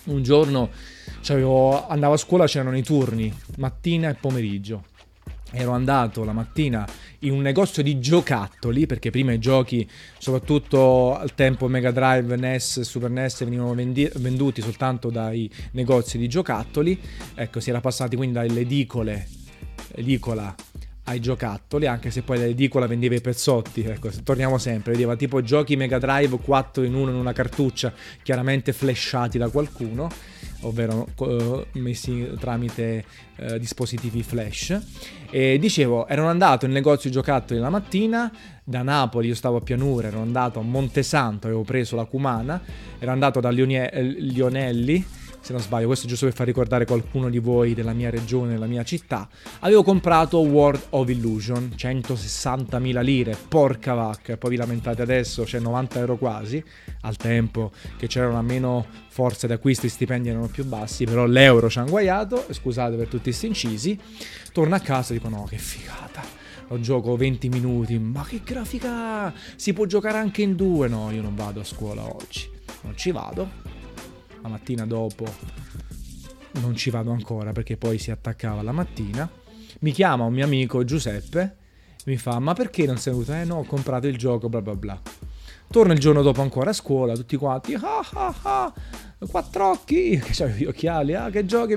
un 0.06 0.24
giorno, 0.24 0.70
andavo 1.88 2.14
a 2.14 2.18
scuola, 2.18 2.46
c'erano 2.46 2.78
i 2.78 2.84
turni, 2.84 3.32
mattina 3.58 4.10
e 4.10 4.14
pomeriggio 4.14 4.84
ero 5.52 5.72
andato 5.72 6.24
la 6.24 6.34
mattina 6.34 6.88
in 7.20 7.32
un 7.32 7.42
negozio 7.42 7.84
di 7.84 8.00
giocattoli, 8.00 8.86
perché 8.86 9.10
prima 9.10 9.34
i 9.34 9.40
giochi, 9.40 9.88
soprattutto 10.18 11.18
al 11.18 11.34
tempo 11.36 11.68
Mega 11.68 11.92
Drive, 11.92 12.36
NES 12.36 12.82
Super 12.82 13.10
NES, 13.10 13.44
venivano 13.44 13.74
vendi- 13.74 14.10
venduti 14.16 14.62
soltanto 14.62 15.10
dai 15.10 15.50
negozi 15.72 16.18
di 16.18 16.28
giocattoli. 16.28 17.00
Ecco, 17.36 17.60
si 17.60 17.70
era 17.70 17.82
passati 17.82 18.16
quindi 18.16 18.36
dalle 18.36 18.62
edicole, 18.62 19.28
edicola 19.96 20.54
ai 21.06 21.20
giocattoli, 21.20 21.88
anche 21.88 22.12
se 22.12 22.22
poi 22.22 22.38
l'edicola 22.38 22.86
vendeva 22.86 23.16
i 23.16 23.22
pezzotti, 23.22 23.82
ecco, 23.82 24.12
torniamo 24.24 24.60
sempre, 24.60 24.92
vedeva 24.92 25.16
tipo 25.16 25.42
giochi 25.42 25.76
Mega 25.76 25.98
Drive 25.98 26.38
4 26.40 26.84
in 26.84 26.94
1 26.94 27.10
in 27.10 27.18
una 27.18 27.34
cartuccia, 27.34 27.92
chiaramente 28.22 28.74
flashati 28.74 29.40
da 29.40 29.50
qualcuno 29.50 30.10
ovvero 30.62 31.08
uh, 31.18 31.66
messi 31.74 32.30
tramite 32.40 33.06
uh, 33.38 33.58
dispositivi 33.58 34.24
flash. 34.24 34.80
E 35.32 35.60
dicevo, 35.60 36.08
ero 36.08 36.26
andato 36.26 36.65
in 36.65 36.72
negozio 36.72 37.12
giocattoli 37.12 37.60
la 37.60 37.70
mattina, 37.70 38.32
da 38.63 38.82
Napoli 38.82 39.28
io 39.28 39.36
stavo 39.36 39.58
a 39.58 39.62
Pianura, 39.62 40.08
ero 40.08 40.22
andato 40.22 40.60
a 40.60 40.63
Montesanto, 40.63 41.46
avevo 41.46 41.62
preso 41.62 41.96
la 41.96 42.06
Cumana, 42.06 42.60
ero 42.98 43.12
andato 43.12 43.39
da 43.39 43.50
Lione- 43.50 43.92
Lionelli 44.18 45.06
se 45.41 45.54
non 45.54 45.62
sbaglio, 45.62 45.88
questo 45.88 46.06
è 46.06 46.10
giusto 46.10 46.25
per 46.25 46.36
far 46.36 46.45
ricordare 46.45 46.86
qualcuno 46.86 47.30
di 47.30 47.39
voi 47.39 47.73
della 47.73 47.93
mia 47.93 48.10
regione, 48.10 48.54
della 48.54 48.65
mia 48.65 48.84
città, 48.84 49.28
avevo 49.60 49.84
comprato 49.84 50.39
World 50.39 50.88
of 50.89 51.10
Illusion, 51.10 51.73
160.000 51.75 53.02
lire, 53.02 53.38
porca 53.47 53.93
vacca, 53.93 54.34
e 54.34 54.38
poi 54.38 54.52
vi 54.52 54.56
lamentate 54.58 55.02
adesso, 55.02 55.43
c'è 55.43 55.52
cioè 55.52 55.62
90 55.62 55.99
euro 55.99 56.17
quasi, 56.17 56.63
al 57.02 57.15
tempo 57.15 57.71
che 57.97 58.08
c'erano 58.08 58.41
meno 58.41 58.86
forze 59.08 59.47
d'acquisto, 59.47 59.86
i 59.86 59.89
stipendi 59.89 60.30
erano 60.30 60.47
più 60.47 60.65
bassi, 60.65 61.06
però 61.06 61.25
l'euro 61.25 61.69
ci 61.69 61.80
ha 61.80 61.84
inguaiato, 61.84 62.47
scusate 62.49 62.95
per 62.95 63.08
tutti 63.08 63.23
questi 63.23 63.47
incisi, 63.47 63.99
torno 64.52 64.75
a 64.75 64.80
casa 64.80 65.13
e 65.13 65.17
dico 65.17 65.30
no, 65.30 65.45
che 65.45 65.58
figata 65.58 66.38
lo 66.67 66.80
gioco 66.80 67.15
20 67.15 67.49
minuti, 67.49 67.97
ma 67.97 68.23
che 68.23 68.41
grafica! 68.43 69.34
Si 69.56 69.73
può 69.73 69.86
giocare 69.86 70.19
anche 70.19 70.43
in 70.43 70.56
due? 70.56 70.88
No, 70.88 71.10
io 71.10 71.21
non 71.23 71.34
vado 71.34 71.62
a 71.62 71.63
scuola 71.63 72.04
oggi, 72.06 72.47
non 72.82 72.95
ci 72.95 73.12
vado 73.12 73.79
la 74.41 74.47
mattina 74.47 74.86
dopo 74.86 75.25
non 76.54 76.75
ci 76.75 76.89
vado 76.89 77.12
ancora 77.12 77.52
perché 77.52 77.78
poi 77.78 77.97
si 77.97 78.12
attaccava 78.12 78.62
la 78.62 78.71
mattina. 78.71 79.30
Mi 79.80 79.91
chiama 79.91 80.25
un 80.25 80.34
mio 80.34 80.45
amico 80.45 80.84
Giuseppe, 80.84 81.56
mi 82.06 82.17
fa 82.17 82.39
ma 82.39 82.54
perché 82.54 82.86
non 82.86 82.97
sei 82.97 83.13
venuto? 83.13 83.34
Eh 83.34 83.43
no, 83.45 83.58
ho 83.58 83.63
comprato 83.63 84.08
il 84.08 84.17
gioco, 84.17 84.49
bla 84.49 84.62
bla 84.62 84.75
bla. 84.75 85.02
Torno 85.71 85.93
il 85.93 85.99
giorno 85.99 86.21
dopo 86.21 86.41
ancora 86.41 86.71
a 86.71 86.73
scuola, 86.73 87.15
tutti 87.15 87.38
quanti, 87.38 87.75
ah 87.75 88.10
ah 88.13 88.36
ah, 88.41 88.73
quattro 89.28 89.72
occhi, 89.72 90.18
che 90.18 90.32
c'avevo 90.32 90.58
gli 90.58 90.66
occhiali, 90.66 91.14
ah 91.14 91.30
che 91.30 91.46
giochi, 91.46 91.76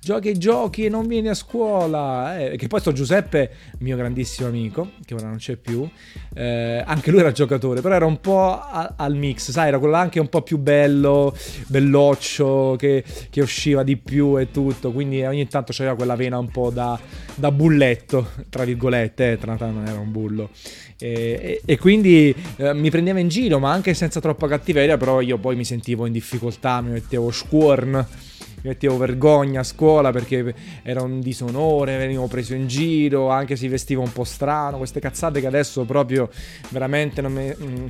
giochi 0.00 0.28
e 0.30 0.38
giochi 0.38 0.84
e 0.86 0.88
non 0.88 1.06
vieni 1.06 1.28
a 1.28 1.34
scuola. 1.34 2.38
Eh, 2.38 2.56
che 2.56 2.66
poi 2.66 2.80
sto 2.80 2.92
Giuseppe, 2.92 3.50
mio 3.78 3.96
grandissimo 3.96 4.48
amico, 4.48 4.90
che 5.04 5.14
ora 5.14 5.28
non 5.28 5.36
c'è 5.36 5.56
più, 5.56 5.88
eh, 6.34 6.82
anche 6.84 7.10
lui 7.10 7.20
era 7.20 7.30
giocatore, 7.32 7.80
però 7.80 7.94
era 7.94 8.06
un 8.06 8.20
po' 8.20 8.58
a, 8.58 8.94
al 8.96 9.14
mix, 9.14 9.50
sai, 9.50 9.68
era 9.68 9.78
quello 9.78 9.94
anche 9.94 10.18
un 10.18 10.28
po' 10.28 10.42
più 10.42 10.58
bello, 10.58 11.34
belloccio, 11.68 12.74
che, 12.76 13.04
che, 13.30 13.40
usciva 13.40 13.82
di 13.84 13.96
più 13.96 14.38
e 14.38 14.50
tutto, 14.50 14.90
quindi 14.90 15.22
ogni 15.22 15.46
tanto 15.46 15.72
c'era 15.72 15.94
quella 15.94 16.16
vena 16.16 16.38
un 16.38 16.50
po' 16.50 16.70
da, 16.70 16.98
da 17.36 17.52
bulletto, 17.52 18.30
tra 18.48 18.64
virgolette, 18.64 19.32
eh, 19.32 19.38
tra 19.38 19.48
l'altro 19.48 19.70
non 19.70 19.86
era 19.86 19.98
un 19.98 20.10
bullo. 20.10 20.50
E, 21.02 21.40
e, 21.40 21.62
e 21.64 21.78
quindi 21.78 22.34
eh, 22.56 22.74
mi 22.74 22.90
prendeva 22.90 23.18
in 23.20 23.28
giro, 23.28 23.58
ma 23.58 23.72
anche 23.72 23.94
senza 23.94 24.20
troppa 24.20 24.46
cattiveria, 24.46 24.98
però 24.98 25.20
io 25.20 25.38
poi 25.38 25.56
mi 25.56 25.64
sentivo 25.64 26.04
in 26.04 26.12
difficoltà, 26.12 26.79
mi 26.80 26.90
mettevo 26.90 27.30
squorn 27.30 28.06
mi 28.62 28.68
mettevo 28.68 28.98
vergogna 28.98 29.60
a 29.60 29.64
scuola 29.64 30.10
perché 30.10 30.54
era 30.82 31.02
un 31.02 31.20
disonore, 31.20 31.96
venivo 31.96 32.26
preso 32.26 32.54
in 32.54 32.66
giro, 32.66 33.30
anche 33.30 33.56
se 33.56 33.68
vestiva 33.68 34.02
un 34.02 34.12
po' 34.12 34.24
strano, 34.24 34.76
queste 34.76 35.00
cazzate 35.00 35.40
che 35.40 35.46
adesso 35.46 35.84
proprio 35.84 36.28
veramente 36.68 37.22
non 37.22 37.32
mh, 37.32 37.54
mm, 37.64 37.86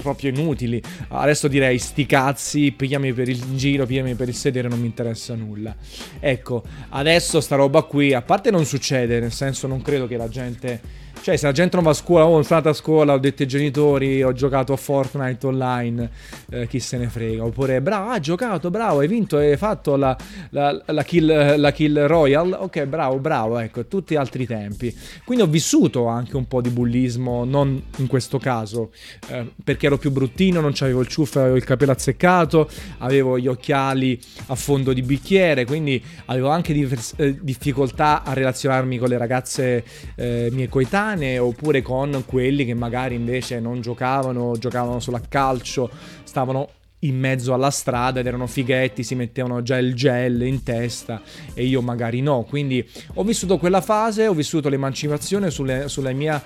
proprio 0.00 0.30
inutili. 0.30 0.80
Adesso 1.08 1.48
direi 1.48 1.78
sti 1.78 2.06
cazzi, 2.06 2.70
pigliami 2.70 3.12
per 3.12 3.28
il 3.28 3.56
giro, 3.56 3.84
pigliami 3.84 4.14
per 4.14 4.28
il 4.28 4.34
sedere, 4.34 4.68
non 4.68 4.78
mi 4.78 4.86
interessa 4.86 5.34
nulla. 5.34 5.74
Ecco, 6.20 6.62
adesso 6.90 7.40
sta 7.40 7.56
roba 7.56 7.82
qui, 7.82 8.14
a 8.14 8.22
parte 8.22 8.52
non 8.52 8.64
succede, 8.64 9.18
nel 9.18 9.32
senso 9.32 9.66
non 9.66 9.82
credo 9.82 10.06
che 10.06 10.16
la 10.16 10.28
gente 10.28 11.01
cioè, 11.22 11.36
se 11.36 11.46
la 11.46 11.52
gente 11.52 11.76
non 11.76 11.84
va 11.84 11.92
a 11.92 11.94
scuola, 11.94 12.24
oh, 12.24 12.42
sono 12.42 12.56
andato 12.56 12.68
a 12.70 12.72
scuola, 12.72 13.12
ho 13.12 13.18
detto 13.18 13.42
ai 13.42 13.48
genitori, 13.48 14.24
ho 14.24 14.32
giocato 14.32 14.72
a 14.72 14.76
Fortnite 14.76 15.46
online, 15.46 16.10
eh, 16.50 16.66
chi 16.66 16.80
se 16.80 16.96
ne 16.96 17.08
frega. 17.08 17.44
Oppure, 17.44 17.80
bravo, 17.80 18.10
hai 18.10 18.20
giocato, 18.20 18.70
bravo, 18.70 18.98
hai 18.98 19.06
vinto, 19.06 19.36
hai 19.36 19.56
fatto 19.56 19.94
la, 19.94 20.16
la, 20.50 20.82
la, 20.84 21.04
kill, 21.04 21.60
la 21.60 21.70
kill 21.70 22.06
royal. 22.06 22.56
Ok, 22.58 22.86
bravo, 22.86 23.20
bravo, 23.20 23.58
ecco, 23.58 23.86
tutti 23.86 24.16
altri 24.16 24.46
tempi. 24.46 24.92
Quindi 25.24 25.44
ho 25.44 25.46
vissuto 25.46 26.06
anche 26.08 26.36
un 26.36 26.48
po' 26.48 26.60
di 26.60 26.70
bullismo, 26.70 27.44
non 27.44 27.80
in 27.98 28.08
questo 28.08 28.40
caso, 28.40 28.90
eh, 29.28 29.46
perché 29.62 29.86
ero 29.86 29.98
più 29.98 30.10
bruttino, 30.10 30.60
non 30.60 30.72
avevo 30.80 31.02
il 31.02 31.06
ciuffo, 31.06 31.38
avevo 31.38 31.54
il 31.54 31.62
capello 31.62 31.92
azzeccato, 31.92 32.68
avevo 32.98 33.38
gli 33.38 33.46
occhiali 33.46 34.20
a 34.46 34.56
fondo 34.56 34.92
di 34.92 35.02
bicchiere, 35.02 35.66
quindi 35.66 36.02
avevo 36.24 36.48
anche 36.48 36.72
divers- 36.72 37.14
eh, 37.16 37.38
difficoltà 37.40 38.24
a 38.24 38.32
relazionarmi 38.32 38.98
con 38.98 39.08
le 39.08 39.18
ragazze 39.18 39.84
eh, 40.16 40.48
mie 40.50 40.68
coetanee 40.68 41.10
italiane 41.12 41.38
oppure 41.38 41.82
con 41.82 42.24
quelli 42.26 42.64
che 42.64 42.74
magari 42.74 43.14
invece 43.14 43.60
non 43.60 43.80
giocavano, 43.80 44.56
giocavano 44.58 45.00
solo 45.00 45.16
a 45.16 45.22
calcio, 45.28 45.90
stavano 46.24 46.68
in 47.04 47.18
mezzo 47.18 47.52
alla 47.52 47.70
strada 47.70 48.20
ed 48.20 48.26
erano 48.28 48.46
fighetti, 48.46 49.02
si 49.02 49.16
mettevano 49.16 49.62
già 49.62 49.76
il 49.76 49.92
gel 49.94 50.42
in 50.42 50.62
testa 50.62 51.20
e 51.52 51.64
io 51.64 51.82
magari 51.82 52.20
no. 52.20 52.44
Quindi 52.48 52.86
ho 53.14 53.24
vissuto 53.24 53.58
quella 53.58 53.80
fase, 53.80 54.28
ho 54.28 54.34
vissuto 54.34 54.68
l'emancipazione 54.68 55.50
sulle, 55.50 55.88
sulle, 55.88 56.12
mia, 56.12 56.42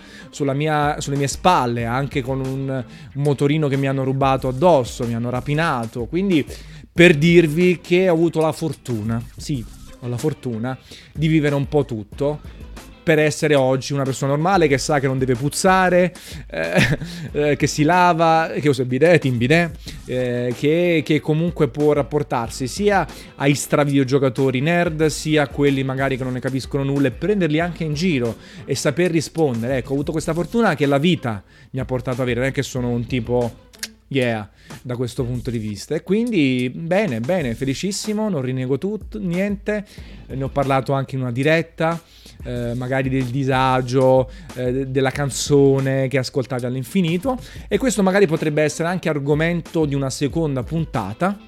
mia, 0.54 0.96
sulle 0.98 1.16
mie 1.16 1.28
spalle, 1.28 1.84
anche 1.84 2.22
con 2.22 2.40
un 2.40 2.84
motorino 3.14 3.68
che 3.68 3.76
mi 3.76 3.86
hanno 3.86 4.02
rubato 4.02 4.48
addosso, 4.48 5.06
mi 5.06 5.14
hanno 5.14 5.30
rapinato. 5.30 6.06
Quindi 6.06 6.44
per 6.90 7.16
dirvi 7.16 7.80
che 7.82 8.08
ho 8.08 8.14
avuto 8.14 8.40
la 8.40 8.52
fortuna, 8.52 9.22
sì, 9.36 9.62
ho 10.00 10.08
la 10.08 10.16
fortuna 10.16 10.78
di 11.12 11.28
vivere 11.28 11.54
un 11.54 11.68
po' 11.68 11.84
tutto 11.84 12.64
per 13.06 13.20
essere 13.20 13.54
oggi 13.54 13.92
una 13.92 14.02
persona 14.02 14.32
normale 14.32 14.66
che 14.66 14.78
sa 14.78 14.98
che 14.98 15.06
non 15.06 15.16
deve 15.16 15.36
puzzare, 15.36 16.12
eh, 16.50 16.98
eh, 17.30 17.56
che 17.56 17.68
si 17.68 17.84
lava, 17.84 18.50
che 18.58 18.68
usa 18.68 18.82
il 18.82 18.88
bidet, 18.88 19.24
in 19.26 19.36
bidet, 19.36 19.78
eh, 20.06 20.52
che, 20.58 21.04
che, 21.04 21.20
comunque 21.20 21.68
può 21.68 21.92
rapportarsi 21.92 22.66
sia 22.66 23.06
ai 23.36 23.54
stravideogiocatori 23.54 24.60
nerd, 24.60 25.06
sia 25.06 25.44
a 25.44 25.46
quelli 25.46 25.84
magari 25.84 26.16
che 26.16 26.24
non 26.24 26.32
ne 26.32 26.40
capiscono 26.40 26.82
nulla 26.82 27.06
e 27.06 27.12
prenderli 27.12 27.60
anche 27.60 27.84
in 27.84 27.94
giro 27.94 28.38
e 28.64 28.74
saper 28.74 29.12
rispondere. 29.12 29.76
Ecco, 29.76 29.90
ho 29.90 29.94
avuto 29.94 30.10
questa 30.10 30.34
fortuna 30.34 30.74
che 30.74 30.86
la 30.86 30.98
vita 30.98 31.44
mi 31.70 31.78
ha 31.78 31.84
portato 31.84 32.16
ad 32.16 32.22
avere, 32.22 32.40
non 32.40 32.48
è 32.48 32.52
che 32.52 32.64
sono 32.64 32.88
un 32.88 33.06
tipo 33.06 33.68
yeah 34.08 34.50
da 34.82 34.96
questo 34.96 35.22
punto 35.22 35.52
di 35.52 35.58
vista. 35.58 35.94
E 35.94 36.02
quindi 36.02 36.72
bene 36.74 37.20
bene 37.20 37.54
felicissimo 37.54 38.28
non 38.28 38.42
rinego 38.42 38.78
tutto 38.78 39.20
niente. 39.20 39.86
Ne 40.26 40.42
ho 40.42 40.48
parlato 40.48 40.92
anche 40.92 41.14
in 41.14 41.20
una 41.20 41.30
diretta 41.30 42.02
eh, 42.46 42.74
magari 42.74 43.08
del 43.08 43.24
disagio 43.24 44.30
eh, 44.54 44.86
della 44.86 45.10
canzone 45.10 46.08
che 46.08 46.18
ascoltate 46.18 46.66
all'infinito. 46.66 47.38
E 47.68 47.78
questo 47.78 48.02
magari 48.02 48.26
potrebbe 48.26 48.62
essere 48.62 48.88
anche 48.88 49.08
argomento 49.08 49.84
di 49.84 49.94
una 49.94 50.10
seconda 50.10 50.62
puntata 50.62 51.45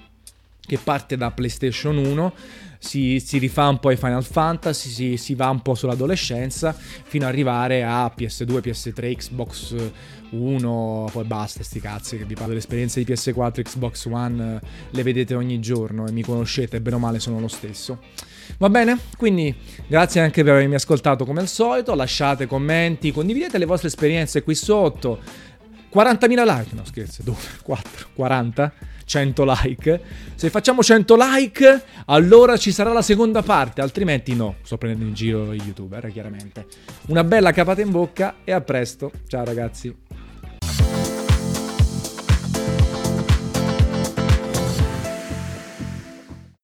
che 0.69 0.79
parte 0.79 1.17
da 1.17 1.31
PlayStation 1.31 1.97
1 1.97 2.33
si, 2.79 3.19
si, 3.21 3.39
rifà 3.39 3.69
un 3.69 3.81
po' 3.81 3.89
ai 3.89 3.97
Final 3.97 4.23
Fantasy, 4.23 4.91
si, 4.91 5.17
si, 5.17 5.35
va 5.35 5.49
un 5.49 5.63
po' 5.63 5.75
sull'adolescenza 5.75 6.73
fino 6.73 7.25
ad 7.25 7.33
arrivare 7.33 7.83
a 7.83 8.13
PS2, 8.15 8.61
PS3, 8.61 9.17
Xbox 9.17 9.75
1, 10.31 11.09
poi 11.11 11.25
basta 11.25 11.63
sti 11.63 11.81
cazzi 11.81 12.19
che 12.19 12.25
vi 12.25 12.35
parlo 12.35 12.51
dell'esperienza 12.51 13.01
di 13.01 13.11
PS4, 13.11 13.63
Xbox 13.63 14.05
One, 14.05 14.61
le 14.91 15.03
vedete 15.03 15.35
ogni 15.35 15.59
giorno 15.59 16.07
e 16.07 16.13
mi 16.13 16.23
conoscete, 16.23 16.81
bene 16.81 16.97
o 16.97 16.99
male 17.01 17.19
sono 17.19 17.41
lo 17.41 17.49
stesso. 17.49 17.99
Va 18.59 18.69
bene? 18.69 18.99
Quindi 19.17 19.55
grazie 19.87 20.21
anche 20.21 20.43
per 20.43 20.53
avermi 20.55 20.75
ascoltato 20.75 21.25
come 21.25 21.41
al 21.41 21.49
solito, 21.49 21.95
lasciate 21.95 22.47
commenti, 22.47 23.11
condividete 23.11 23.59
le 23.59 23.65
vostre 23.65 23.89
esperienze 23.89 24.43
qui 24.43 24.55
sotto. 24.55 25.47
40.000 25.93 26.45
like, 26.45 26.75
no 26.75 26.85
scherzo, 26.85 27.23
dove? 27.23 27.39
4, 27.65 28.09
40? 28.15 28.73
100 29.09 29.45
like. 29.63 30.01
Se 30.35 30.51
facciamo 30.51 30.83
100 30.83 31.17
like, 31.17 31.83
allora 32.05 32.59
ci 32.59 32.71
sarà 32.71 32.93
la 32.93 33.03
seconda 33.03 33.43
parte, 33.43 33.81
altrimenti 33.81 34.37
no. 34.37 34.57
Sto 34.63 34.77
prendendo 34.77 35.07
in 35.07 35.15
giro 35.15 35.53
i 35.53 35.61
youtuber, 35.65 36.13
chiaramente. 36.13 36.67
Una 37.07 37.25
bella 37.25 37.51
capata 37.53 37.81
in 37.81 37.91
bocca 37.91 38.37
e 38.45 38.53
a 38.53 38.61
presto. 38.61 39.11
Ciao 39.27 39.45
ragazzi. 39.45 39.97